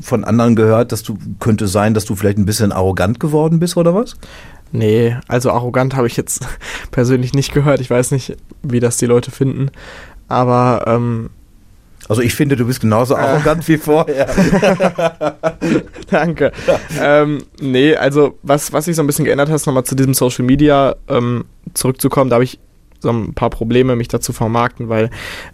von 0.00 0.24
anderen 0.24 0.54
gehört, 0.54 0.92
dass 0.92 1.02
du 1.02 1.18
könnte 1.40 1.66
sein, 1.66 1.94
dass 1.94 2.04
du 2.04 2.14
vielleicht 2.14 2.38
ein 2.38 2.46
bisschen 2.46 2.70
arrogant 2.70 3.18
geworden 3.18 3.58
bist 3.58 3.76
oder 3.76 3.94
was? 3.94 4.14
Nee, 4.72 5.16
also 5.28 5.50
arrogant 5.50 5.94
habe 5.94 6.06
ich 6.06 6.16
jetzt 6.16 6.46
persönlich 6.90 7.34
nicht 7.34 7.52
gehört. 7.52 7.80
Ich 7.80 7.90
weiß 7.90 8.10
nicht, 8.10 8.36
wie 8.62 8.80
das 8.80 8.96
die 8.96 9.06
Leute 9.06 9.30
finden. 9.30 9.70
Aber 10.28 10.84
ähm, 10.86 11.30
also 12.08 12.20
ich 12.22 12.34
finde, 12.34 12.56
du 12.56 12.66
bist 12.66 12.80
genauso 12.80 13.14
arrogant 13.14 13.66
wie 13.68 13.76
vorher. 13.76 14.26
Danke. 16.10 16.52
Ähm, 17.00 17.44
nee, 17.60 17.94
also 17.94 18.38
was, 18.42 18.72
was 18.72 18.86
sich 18.86 18.96
so 18.96 19.02
ein 19.02 19.06
bisschen 19.06 19.24
geändert 19.24 19.50
hat, 19.50 19.66
nochmal 19.66 19.84
zu 19.84 19.94
diesem 19.94 20.14
Social 20.14 20.44
Media 20.44 20.96
ähm, 21.08 21.44
zurückzukommen, 21.74 22.30
da 22.30 22.34
habe 22.34 22.44
ich 22.44 22.58
so 23.02 23.10
ein 23.10 23.34
paar 23.34 23.50
Probleme, 23.50 23.96
mich 23.96 24.08
dazu 24.08 24.32
vermarkten, 24.32 24.88
weil 24.88 25.10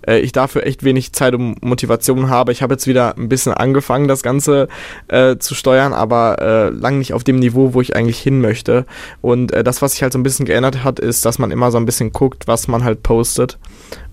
äh, 0.06 0.18
ich 0.20 0.32
dafür 0.32 0.66
echt 0.66 0.84
wenig 0.84 1.12
Zeit 1.12 1.34
und 1.34 1.62
Motivation 1.62 2.30
habe. 2.30 2.52
Ich 2.52 2.62
habe 2.62 2.74
jetzt 2.74 2.86
wieder 2.86 3.16
ein 3.16 3.28
bisschen 3.28 3.52
angefangen, 3.52 4.08
das 4.08 4.22
Ganze 4.22 4.68
äh, 5.08 5.36
zu 5.38 5.54
steuern, 5.54 5.92
aber 5.92 6.38
äh, 6.40 6.68
lang 6.70 6.98
nicht 6.98 7.12
auf 7.12 7.24
dem 7.24 7.38
Niveau, 7.38 7.74
wo 7.74 7.80
ich 7.80 7.96
eigentlich 7.96 8.20
hin 8.20 8.40
möchte. 8.40 8.86
Und 9.20 9.52
äh, 9.52 9.64
das, 9.64 9.82
was 9.82 9.92
sich 9.92 10.02
halt 10.02 10.12
so 10.12 10.18
ein 10.18 10.22
bisschen 10.22 10.46
geändert 10.46 10.84
hat, 10.84 11.00
ist, 11.00 11.24
dass 11.24 11.38
man 11.38 11.50
immer 11.50 11.70
so 11.70 11.78
ein 11.78 11.86
bisschen 11.86 12.12
guckt, 12.12 12.46
was 12.46 12.68
man 12.68 12.84
halt 12.84 13.02
postet 13.02 13.58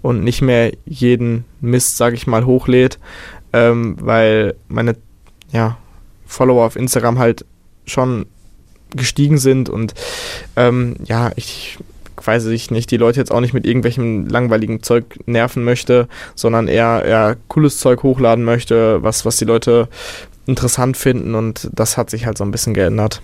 und 0.02 0.24
nicht 0.24 0.42
mehr 0.42 0.72
jeden 0.86 1.46
Mist, 1.62 1.98
sage 1.98 2.16
ich 2.16 2.28
mal, 2.28 2.46
hochlädt, 2.46 3.00
ähm, 3.54 3.98
weil 4.00 4.56
meine 4.68 4.96
ja, 5.52 5.78
Follower 6.26 6.66
auf 6.66 6.76
Instagram 6.76 7.20
halt 7.20 7.46
schon 7.86 8.26
gestiegen 8.96 9.38
sind 9.38 9.70
und 9.70 9.94
ähm, 10.56 10.96
ja, 11.06 11.32
ich 11.36 11.78
weiß 12.24 12.46
ich 12.48 12.72
nicht, 12.72 12.92
die 12.92 12.98
Leute 12.98 13.20
jetzt 13.20 13.32
auch 13.32 13.42
nicht 13.42 13.54
mit 13.54 13.66
irgendwelchem 13.66 14.28
langweiligen 14.28 14.84
Zeug 14.84 15.06
nerven 15.26 15.64
möchte, 15.64 16.08
sondern 16.36 16.68
eher, 16.68 17.04
eher 17.06 17.38
cooles 17.48 17.80
Zeug 17.80 18.04
hochladen 18.04 18.44
möchte, 18.44 19.02
was, 19.04 19.26
was 19.26 19.38
die 19.38 19.46
Leute 19.46 19.88
interessant 20.46 20.98
finden 20.98 21.36
und 21.36 21.70
das 21.74 21.98
hat 21.98 22.10
sich 22.10 22.26
halt 22.26 22.38
so 22.38 22.44
ein 22.44 22.52
bisschen 22.52 22.74
geändert. 22.74 23.22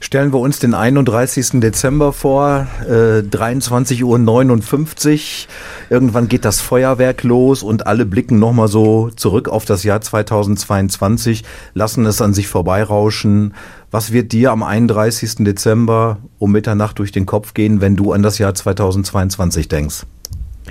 Stellen 0.00 0.32
wir 0.32 0.40
uns 0.40 0.58
den 0.58 0.74
31. 0.74 1.60
Dezember 1.60 2.12
vor, 2.12 2.66
äh, 2.86 3.22
23.59 3.22 5.46
Uhr. 5.46 5.90
Irgendwann 5.90 6.28
geht 6.28 6.44
das 6.44 6.60
Feuerwerk 6.60 7.22
los 7.22 7.62
und 7.62 7.86
alle 7.86 8.06
blicken 8.06 8.38
nochmal 8.38 8.68
so 8.68 9.10
zurück 9.10 9.48
auf 9.48 9.64
das 9.64 9.84
Jahr 9.84 10.00
2022, 10.00 11.44
lassen 11.74 12.06
es 12.06 12.20
an 12.20 12.34
sich 12.34 12.48
vorbeirauschen. 12.48 13.54
Was 13.90 14.12
wird 14.12 14.32
dir 14.32 14.52
am 14.52 14.62
31. 14.62 15.44
Dezember 15.44 16.18
um 16.38 16.52
Mitternacht 16.52 16.98
durch 16.98 17.12
den 17.12 17.26
Kopf 17.26 17.54
gehen, 17.54 17.80
wenn 17.80 17.96
du 17.96 18.12
an 18.12 18.22
das 18.22 18.38
Jahr 18.38 18.54
2022 18.54 19.68
denkst? 19.68 20.04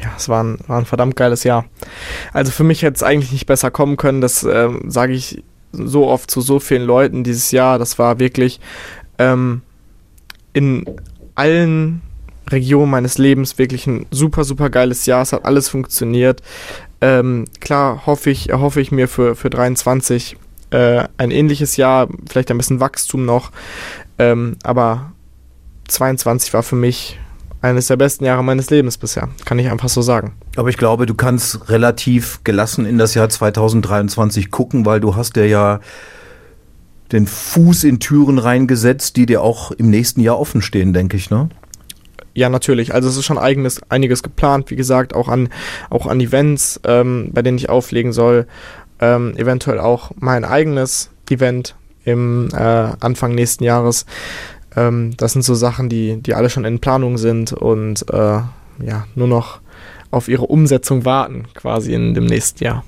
Ja, 0.02 0.12
es 0.16 0.30
war 0.30 0.44
ein, 0.44 0.60
war 0.68 0.78
ein 0.78 0.86
verdammt 0.86 1.16
geiles 1.16 1.44
Jahr. 1.44 1.66
Also 2.34 2.52
für 2.52 2.64
mich 2.64 2.84
hätte 2.84 2.96
es 2.96 3.04
eigentlich 3.04 3.32
nicht 3.32 3.48
besser 3.48 3.72
kommen 3.72 3.98
können. 3.98 4.22
Das 4.22 4.44
äh, 4.44 4.70
sage 4.88 5.14
ich 5.14 5.44
so 5.72 6.08
oft 6.08 6.32
zu 6.32 6.42
so 6.42 6.60
vielen 6.60 6.84
Leuten 6.84 7.24
dieses 7.24 7.52
Jahr. 7.52 7.80
Das 7.80 8.00
war 8.00 8.20
wirklich 8.20 8.60
ähm, 9.18 9.62
in 10.54 10.86
allen 11.36 12.02
Regionen 12.50 12.92
meines 12.92 13.18
Lebens 13.18 13.58
wirklich 13.58 13.88
ein 13.88 14.06
super, 14.12 14.44
super 14.44 14.70
geiles 14.70 15.06
Jahr. 15.06 15.22
Es 15.22 15.34
hat 15.34 15.46
alles 15.46 15.70
funktioniert. 15.70 16.42
Ähm, 17.02 17.46
klar 17.60 18.06
hoffe 18.06 18.30
ich, 18.30 18.50
hoffe 18.52 18.82
ich 18.82 18.92
mir 18.92 19.08
für, 19.08 19.36
für 19.36 19.50
23 19.50 20.38
äh, 20.72 21.04
ein 21.18 21.32
ähnliches 21.32 21.78
Jahr, 21.78 22.08
vielleicht 22.28 22.50
ein 22.52 22.58
bisschen 22.58 22.80
Wachstum 22.80 23.26
noch. 23.26 23.52
Ähm, 24.18 24.58
aber 24.64 25.12
22 25.88 26.54
war 26.54 26.64
für 26.64 26.76
mich 26.76 27.20
eines 27.62 27.88
der 27.88 27.98
besten 27.98 28.26
Jahre 28.26 28.44
meines 28.44 28.70
Lebens 28.70 28.98
bisher, 28.98 29.30
kann 29.46 29.60
ich 29.60 29.70
einfach 29.70 29.90
so 29.90 30.02
sagen. 30.02 30.34
Aber 30.56 30.70
ich 30.70 30.78
glaube, 30.78 31.06
du 31.06 31.16
kannst 31.16 31.70
relativ 31.70 32.42
gelassen 32.44 32.86
in 32.86 32.98
das 32.98 33.14
Jahr 33.14 33.30
2023 33.30 34.52
gucken, 34.52 34.86
weil 34.86 35.00
du 35.00 35.16
hast 35.16 35.36
dir 35.36 35.48
ja 35.48 35.80
den 37.12 37.28
Fuß 37.28 37.84
in 37.84 38.00
Türen 38.00 38.40
reingesetzt, 38.40 39.16
die 39.18 39.26
dir 39.26 39.42
auch 39.42 39.72
im 39.72 39.90
nächsten 39.90 40.22
Jahr 40.22 40.40
offen 40.40 40.62
stehen, 40.62 40.94
denke 40.94 41.18
ich, 41.18 41.30
ne? 41.30 41.50
Ja, 42.34 42.50
natürlich. 42.50 42.94
Also 42.94 43.10
es 43.10 43.18
ist 43.18 43.26
schon 43.26 43.40
eigenes, 43.40 43.82
einiges 43.90 44.22
geplant, 44.22 44.70
wie 44.70 44.76
gesagt, 44.76 45.16
auch 45.16 45.28
an, 45.28 45.50
auch 45.90 46.06
an 46.06 46.20
Events, 46.22 46.80
ähm, 46.84 47.30
bei 47.34 47.42
denen 47.42 47.58
ich 47.58 47.70
auflegen 47.70 48.14
soll 48.14 48.46
ähm, 49.00 49.36
eventuell 49.38 49.80
auch 49.80 50.12
mein 50.20 50.46
eigenes 50.46 51.10
Event 51.30 51.76
im 52.04 52.50
äh, 52.54 52.58
Anfang 52.58 53.36
nächsten 53.36 53.64
Jahres. 53.64 54.06
Ähm, 54.76 55.16
das 55.18 55.34
sind 55.34 55.44
so 55.44 55.56
Sachen, 55.56 55.90
die, 55.90 56.22
die 56.22 56.34
alle 56.34 56.50
schon 56.50 56.66
in 56.66 56.80
Planung 56.80 57.18
sind 57.18 57.54
und 57.54 58.06
äh, 58.12 58.40
ja, 58.80 59.08
nur 59.16 59.28
noch 59.28 59.60
auf 60.12 60.28
ihre 60.28 60.46
Umsetzung 60.46 61.06
warten, 61.06 61.46
quasi 61.54 61.94
in 61.94 62.14
dem 62.14 62.26
nächsten 62.26 62.64
Jahr. 62.64 62.84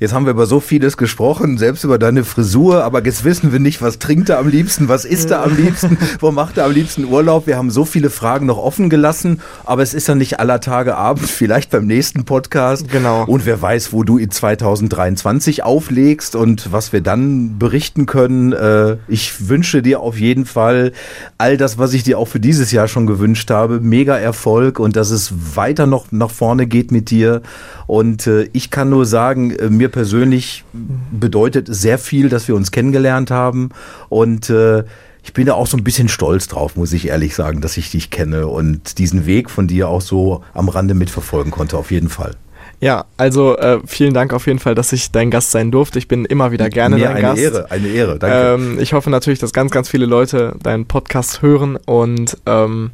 Jetzt 0.00 0.14
haben 0.14 0.26
wir 0.26 0.30
über 0.30 0.46
so 0.46 0.60
vieles 0.60 0.96
gesprochen, 0.96 1.58
selbst 1.58 1.82
über 1.82 1.98
deine 1.98 2.22
Frisur, 2.22 2.84
aber 2.84 3.04
jetzt 3.04 3.24
wissen 3.24 3.50
wir 3.50 3.58
nicht, 3.58 3.82
was 3.82 3.98
trinkt 3.98 4.28
er 4.28 4.38
am 4.38 4.46
liebsten, 4.46 4.88
was 4.88 5.04
isst 5.04 5.32
er 5.32 5.42
am 5.42 5.56
liebsten, 5.56 5.98
wo 6.20 6.30
macht 6.30 6.56
er 6.56 6.66
am 6.66 6.70
liebsten 6.70 7.04
Urlaub. 7.04 7.48
Wir 7.48 7.56
haben 7.56 7.72
so 7.72 7.84
viele 7.84 8.08
Fragen 8.08 8.46
noch 8.46 8.58
offen 8.58 8.90
gelassen, 8.90 9.40
aber 9.64 9.82
es 9.82 9.94
ist 9.94 10.06
ja 10.06 10.14
nicht 10.14 10.38
aller 10.38 10.60
Tage 10.60 10.96
Abend, 10.96 11.26
vielleicht 11.28 11.70
beim 11.70 11.84
nächsten 11.84 12.24
Podcast. 12.24 12.88
Genau. 12.88 13.24
Und 13.24 13.44
wer 13.44 13.60
weiß, 13.60 13.92
wo 13.92 14.04
du 14.04 14.18
in 14.18 14.30
2023 14.30 15.64
auflegst 15.64 16.36
und 16.36 16.70
was 16.70 16.92
wir 16.92 17.00
dann 17.00 17.58
berichten 17.58 18.06
können. 18.06 18.52
Äh, 18.52 18.98
ich 19.08 19.48
wünsche 19.48 19.82
dir 19.82 19.98
auf 19.98 20.16
jeden 20.16 20.46
Fall 20.46 20.92
all 21.38 21.56
das, 21.56 21.76
was 21.76 21.92
ich 21.92 22.04
dir 22.04 22.20
auch 22.20 22.28
für 22.28 22.38
dieses 22.38 22.70
Jahr 22.70 22.86
schon 22.86 23.08
gewünscht 23.08 23.50
habe. 23.50 23.80
Mega 23.80 24.16
Erfolg 24.16 24.78
und 24.78 24.94
dass 24.94 25.10
es 25.10 25.56
weiter 25.56 25.88
noch 25.88 26.12
nach 26.12 26.30
vorne 26.30 26.68
geht 26.68 26.92
mit 26.92 27.10
dir. 27.10 27.42
Und 27.88 28.26
äh, 28.26 28.48
ich 28.52 28.70
kann 28.70 28.90
nur 28.90 29.06
sagen, 29.06 29.50
äh, 29.50 29.70
mir 29.88 29.90
persönlich 29.90 30.64
bedeutet 30.72 31.66
sehr 31.70 31.98
viel, 31.98 32.28
dass 32.28 32.46
wir 32.46 32.54
uns 32.54 32.70
kennengelernt 32.70 33.30
haben. 33.30 33.70
Und 34.08 34.50
äh, 34.50 34.84
ich 35.22 35.32
bin 35.32 35.46
da 35.46 35.54
auch 35.54 35.66
so 35.66 35.76
ein 35.76 35.84
bisschen 35.84 36.08
stolz 36.08 36.46
drauf, 36.46 36.76
muss 36.76 36.92
ich 36.92 37.08
ehrlich 37.08 37.34
sagen, 37.34 37.60
dass 37.60 37.76
ich 37.76 37.90
dich 37.90 38.10
kenne 38.10 38.46
und 38.46 38.98
diesen 38.98 39.26
Weg 39.26 39.50
von 39.50 39.66
dir 39.66 39.88
auch 39.88 40.00
so 40.00 40.42
am 40.54 40.68
Rande 40.68 40.94
mitverfolgen 40.94 41.50
konnte, 41.50 41.76
auf 41.76 41.90
jeden 41.90 42.08
Fall. 42.08 42.32
Ja, 42.80 43.06
also 43.16 43.56
äh, 43.56 43.80
vielen 43.86 44.14
Dank 44.14 44.32
auf 44.32 44.46
jeden 44.46 44.60
Fall, 44.60 44.76
dass 44.76 44.92
ich 44.92 45.10
dein 45.10 45.32
Gast 45.32 45.50
sein 45.50 45.72
durfte. 45.72 45.98
Ich 45.98 46.06
bin 46.06 46.24
immer 46.24 46.52
wieder 46.52 46.70
gerne 46.70 46.94
Mir 46.94 47.06
dein 47.06 47.16
eine 47.16 47.22
Gast. 47.22 47.38
Eine 47.38 47.44
Ehre, 47.44 47.70
eine 47.70 47.88
Ehre, 47.88 48.18
danke. 48.18 48.36
Ähm, 48.36 48.78
ich 48.80 48.92
hoffe 48.92 49.10
natürlich, 49.10 49.40
dass 49.40 49.52
ganz, 49.52 49.72
ganz 49.72 49.88
viele 49.88 50.06
Leute 50.06 50.54
deinen 50.62 50.86
Podcast 50.86 51.42
hören 51.42 51.76
und 51.76 52.38
ähm, 52.46 52.92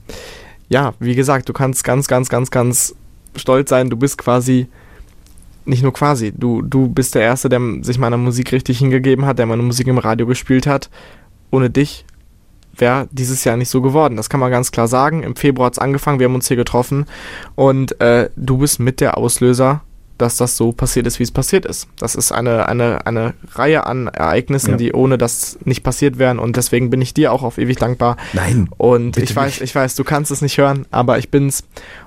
ja, 0.70 0.94
wie 1.00 1.14
gesagt, 1.14 1.48
du 1.50 1.52
kannst 1.52 1.84
ganz, 1.84 2.08
ganz, 2.08 2.30
ganz, 2.30 2.50
ganz 2.50 2.94
stolz 3.36 3.68
sein. 3.68 3.90
Du 3.90 3.98
bist 3.98 4.16
quasi 4.16 4.68
nicht 5.64 5.82
nur 5.82 5.92
quasi, 5.92 6.32
du, 6.36 6.62
du 6.62 6.88
bist 6.88 7.14
der 7.14 7.22
Erste, 7.22 7.48
der 7.48 7.60
sich 7.82 7.98
meiner 7.98 8.16
Musik 8.16 8.52
richtig 8.52 8.78
hingegeben 8.78 9.26
hat, 9.26 9.38
der 9.38 9.46
meine 9.46 9.62
Musik 9.62 9.86
im 9.86 9.98
Radio 9.98 10.26
gespielt 10.26 10.66
hat. 10.66 10.90
Ohne 11.50 11.70
dich 11.70 12.04
wäre 12.76 13.08
dieses 13.12 13.44
Jahr 13.44 13.56
nicht 13.56 13.68
so 13.68 13.80
geworden. 13.80 14.16
Das 14.16 14.28
kann 14.28 14.40
man 14.40 14.50
ganz 14.50 14.72
klar 14.72 14.88
sagen. 14.88 15.22
Im 15.22 15.36
Februar 15.36 15.66
hat 15.66 15.74
es 15.74 15.78
angefangen, 15.78 16.18
wir 16.18 16.26
haben 16.26 16.34
uns 16.34 16.48
hier 16.48 16.56
getroffen 16.56 17.06
und 17.54 18.00
äh, 18.00 18.30
du 18.36 18.58
bist 18.58 18.80
mit 18.80 19.00
der 19.00 19.16
Auslöser 19.16 19.82
dass 20.18 20.36
das 20.36 20.56
so 20.56 20.72
passiert 20.72 21.06
ist, 21.06 21.18
wie 21.18 21.24
es 21.24 21.30
passiert 21.30 21.66
ist. 21.66 21.88
Das 21.98 22.14
ist 22.14 22.30
eine, 22.30 22.68
eine, 22.68 23.06
eine 23.06 23.34
Reihe 23.52 23.86
an 23.86 24.08
Ereignissen, 24.08 24.72
ja. 24.72 24.76
die 24.76 24.92
ohne 24.92 25.18
das 25.18 25.58
nicht 25.64 25.82
passiert 25.82 26.18
wären 26.18 26.38
und 26.38 26.56
deswegen 26.56 26.90
bin 26.90 27.02
ich 27.02 27.14
dir 27.14 27.32
auch 27.32 27.42
auf 27.42 27.58
ewig 27.58 27.78
dankbar. 27.78 28.16
Nein. 28.32 28.68
Und 28.76 29.16
ich 29.16 29.34
weiß, 29.34 29.54
nicht. 29.54 29.62
ich 29.62 29.74
weiß, 29.74 29.96
du 29.96 30.04
kannst 30.04 30.30
es 30.30 30.40
nicht 30.40 30.58
hören, 30.58 30.86
aber 30.90 31.18
ich 31.18 31.30
bin's. 31.30 31.64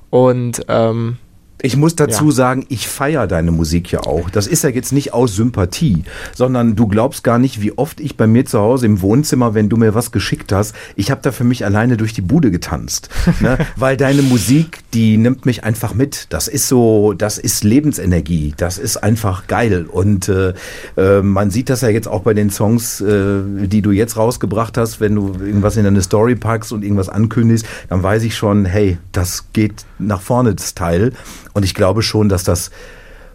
Und 0.10 0.66
ähm, 0.70 1.18
ich 1.62 1.76
muss 1.76 1.96
dazu 1.96 2.26
ja. 2.26 2.32
sagen, 2.32 2.66
ich 2.70 2.88
feiere 2.88 3.26
deine 3.26 3.52
Musik 3.52 3.92
ja 3.92 4.02
auch. 4.02 4.30
Das 4.30 4.46
ist 4.46 4.64
ja 4.64 4.70
jetzt 4.70 4.94
nicht 4.94 5.14
aus 5.14 5.36
Sympathie, 5.36 6.04
sondern 6.36 6.76
du 6.76 6.88
glaubst 6.88 7.24
gar 7.24 7.40
nicht, 7.40 7.62
wie 7.62 7.76
oft 7.78 8.00
ich 8.00 8.16
bei 8.16 8.28
mir 8.28 8.46
zu 8.46 8.60
Hause 8.60 8.86
im 8.86 9.02
Wohnzimmer, 9.02 9.56
wenn 9.56 9.68
du 9.68 9.78
mir 9.78 9.96
was 9.96 10.12
geschickt 10.12 10.52
hast, 10.52 10.76
ich 10.96 11.10
habe 11.10 11.22
da 11.24 11.32
für 11.32 11.44
mich 11.44 11.66
alleine 11.66 11.98
durch 11.98 12.14
die 12.14 12.22
Bude 12.22 12.52
getanzt. 12.52 13.10
ne? 13.40 13.58
Weil 13.76 13.98
deine 13.98 14.22
Musik, 14.22 14.80
die 14.94 15.18
nimmt 15.18 15.48
mich 15.48 15.64
einfach 15.64 15.96
mit. 15.96 16.28
Das 16.30 16.48
ist 16.48 16.68
so, 16.68 17.14
das 17.14 17.40
ist 17.40 17.64
Lebensenergie. 17.64 18.54
Das 18.58 18.78
ist 18.78 18.98
einfach 18.98 19.48
geil. 19.48 19.88
Und 19.92 20.30
äh, 20.30 20.54
äh, 20.96 21.22
man 21.24 21.50
sieht 21.50 21.70
das 21.70 21.82
ja 21.82 21.90
jetzt 21.90 22.08
auch 22.08 22.22
bei 22.22 22.36
den 22.36 22.52
Songs, 22.52 23.02
äh, 23.02 23.42
die 23.66 23.82
du 23.82 23.92
jetzt 23.92 24.16
rausgebracht 24.16 24.78
hast, 24.78 25.00
wenn 25.00 25.16
du 25.16 25.34
irgendwas 25.40 25.76
in 25.76 25.86
deine 25.86 26.04
Story 26.04 26.36
packst 26.36 26.72
und 26.72 26.84
irgendwas 26.84 27.10
ankündigst, 27.10 27.66
dann 27.90 28.04
weiß 28.04 28.24
ich 28.24 28.36
schon, 28.36 28.66
hey, 28.66 29.00
das 29.12 29.46
geht 29.54 29.86
nach 29.98 30.22
vorne, 30.22 30.54
das 30.54 30.76
Teil. 30.76 31.14
Und 31.58 31.64
ich 31.64 31.74
glaube 31.74 32.04
schon, 32.04 32.30
dass 32.30 32.44
das 32.44 32.70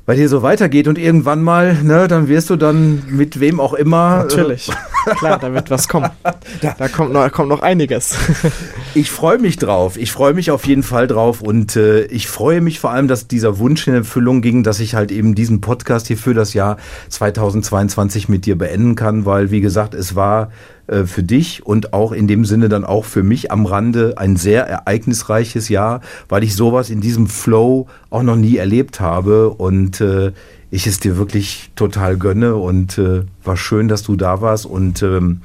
bei 0.06 0.14
dir 0.14 0.28
so 0.28 0.42
weitergeht 0.42 0.86
und 0.86 0.96
irgendwann 0.96 1.42
mal, 1.42 1.74
ne, 1.82 2.06
dann 2.06 2.28
wirst 2.28 2.50
du 2.50 2.56
dann 2.56 3.02
mit 3.08 3.40
wem 3.40 3.58
auch 3.58 3.74
immer. 3.74 4.20
Äh, 4.20 4.22
Natürlich. 4.22 4.70
Klar, 5.18 5.40
da 5.40 5.52
wird 5.52 5.70
was 5.70 5.88
kommen. 5.88 6.08
Da, 6.60 6.76
da 6.78 6.86
kommt, 6.86 7.12
noch, 7.12 7.28
kommt 7.32 7.48
noch 7.48 7.62
einiges. 7.62 8.14
ich 8.94 9.10
freue 9.10 9.38
mich 9.38 9.56
drauf. 9.56 9.96
Ich 9.96 10.12
freue 10.12 10.34
mich 10.34 10.50
auf 10.50 10.66
jeden 10.66 10.82
Fall 10.82 11.06
drauf 11.06 11.40
und 11.40 11.76
äh, 11.76 12.04
ich 12.04 12.28
freue 12.28 12.60
mich 12.60 12.80
vor 12.80 12.90
allem, 12.90 13.08
dass 13.08 13.28
dieser 13.28 13.58
Wunsch 13.58 13.86
in 13.86 13.94
Erfüllung 13.94 14.42
ging, 14.42 14.62
dass 14.62 14.80
ich 14.80 14.94
halt 14.94 15.10
eben 15.12 15.34
diesen 15.34 15.60
Podcast 15.60 16.06
hier 16.08 16.16
für 16.16 16.34
das 16.34 16.54
Jahr 16.54 16.76
2022 17.08 18.28
mit 18.28 18.46
dir 18.46 18.56
beenden 18.56 18.94
kann, 18.94 19.24
weil, 19.24 19.50
wie 19.50 19.60
gesagt, 19.60 19.94
es 19.94 20.14
war 20.14 20.50
äh, 20.86 21.04
für 21.04 21.22
dich 21.22 21.64
und 21.64 21.92
auch 21.92 22.12
in 22.12 22.28
dem 22.28 22.44
Sinne 22.44 22.68
dann 22.68 22.84
auch 22.84 23.04
für 23.04 23.22
mich 23.22 23.50
am 23.50 23.66
Rande 23.66 24.14
ein 24.16 24.36
sehr 24.36 24.66
ereignisreiches 24.66 25.68
Jahr, 25.68 26.00
weil 26.28 26.44
ich 26.44 26.54
sowas 26.54 26.90
in 26.90 27.00
diesem 27.00 27.26
Flow 27.26 27.86
auch 28.10 28.22
noch 28.22 28.36
nie 28.36 28.56
erlebt 28.56 29.00
habe 29.00 29.50
und 29.50 30.00
äh, 30.00 30.32
ich 30.70 30.86
es 30.86 31.00
dir 31.00 31.16
wirklich 31.16 31.70
total 31.76 32.16
gönne 32.16 32.56
und 32.56 32.98
äh, 32.98 33.22
war 33.44 33.56
schön, 33.56 33.88
dass 33.88 34.02
du 34.02 34.16
da 34.16 34.40
warst 34.40 34.66
und 34.66 35.02
ähm, 35.02 35.42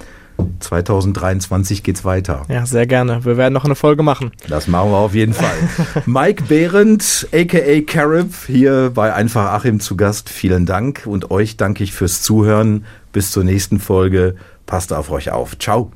2023 0.60 1.84
geht's 1.84 2.06
weiter. 2.06 2.44
Ja, 2.50 2.66
sehr 2.66 2.88
gerne. 2.88 3.24
Wir 3.26 3.38
werden 3.38 3.54
noch 3.54 3.66
eine 3.66 3.76
Folge 3.76 4.04
machen. 4.04 4.32
Das 4.48 4.68
machen 4.68 4.92
wir 4.92 4.98
auf 4.98 5.14
jeden 5.14 5.34
Fall. 5.34 5.56
Mike 6.06 6.44
Behrendt, 6.48 7.28
aka 7.34 7.82
Carib, 7.86 8.34
hier 8.48 8.92
bei 8.94 9.14
Einfach 9.14 9.52
Achim 9.52 9.80
zu 9.80 9.96
Gast. 9.96 10.30
Vielen 10.30 10.66
Dank 10.66 11.04
und 11.06 11.32
euch 11.32 11.58
danke 11.58 11.84
ich 11.84 11.94
fürs 11.94 12.22
Zuhören. 12.22 12.86
Bis 13.12 13.32
zur 13.32 13.44
nächsten 13.44 13.80
Folge. 13.80 14.36
Passt 14.66 14.94
auf 14.94 15.10
euch 15.10 15.32
auf. 15.32 15.58
Ciao. 15.58 15.92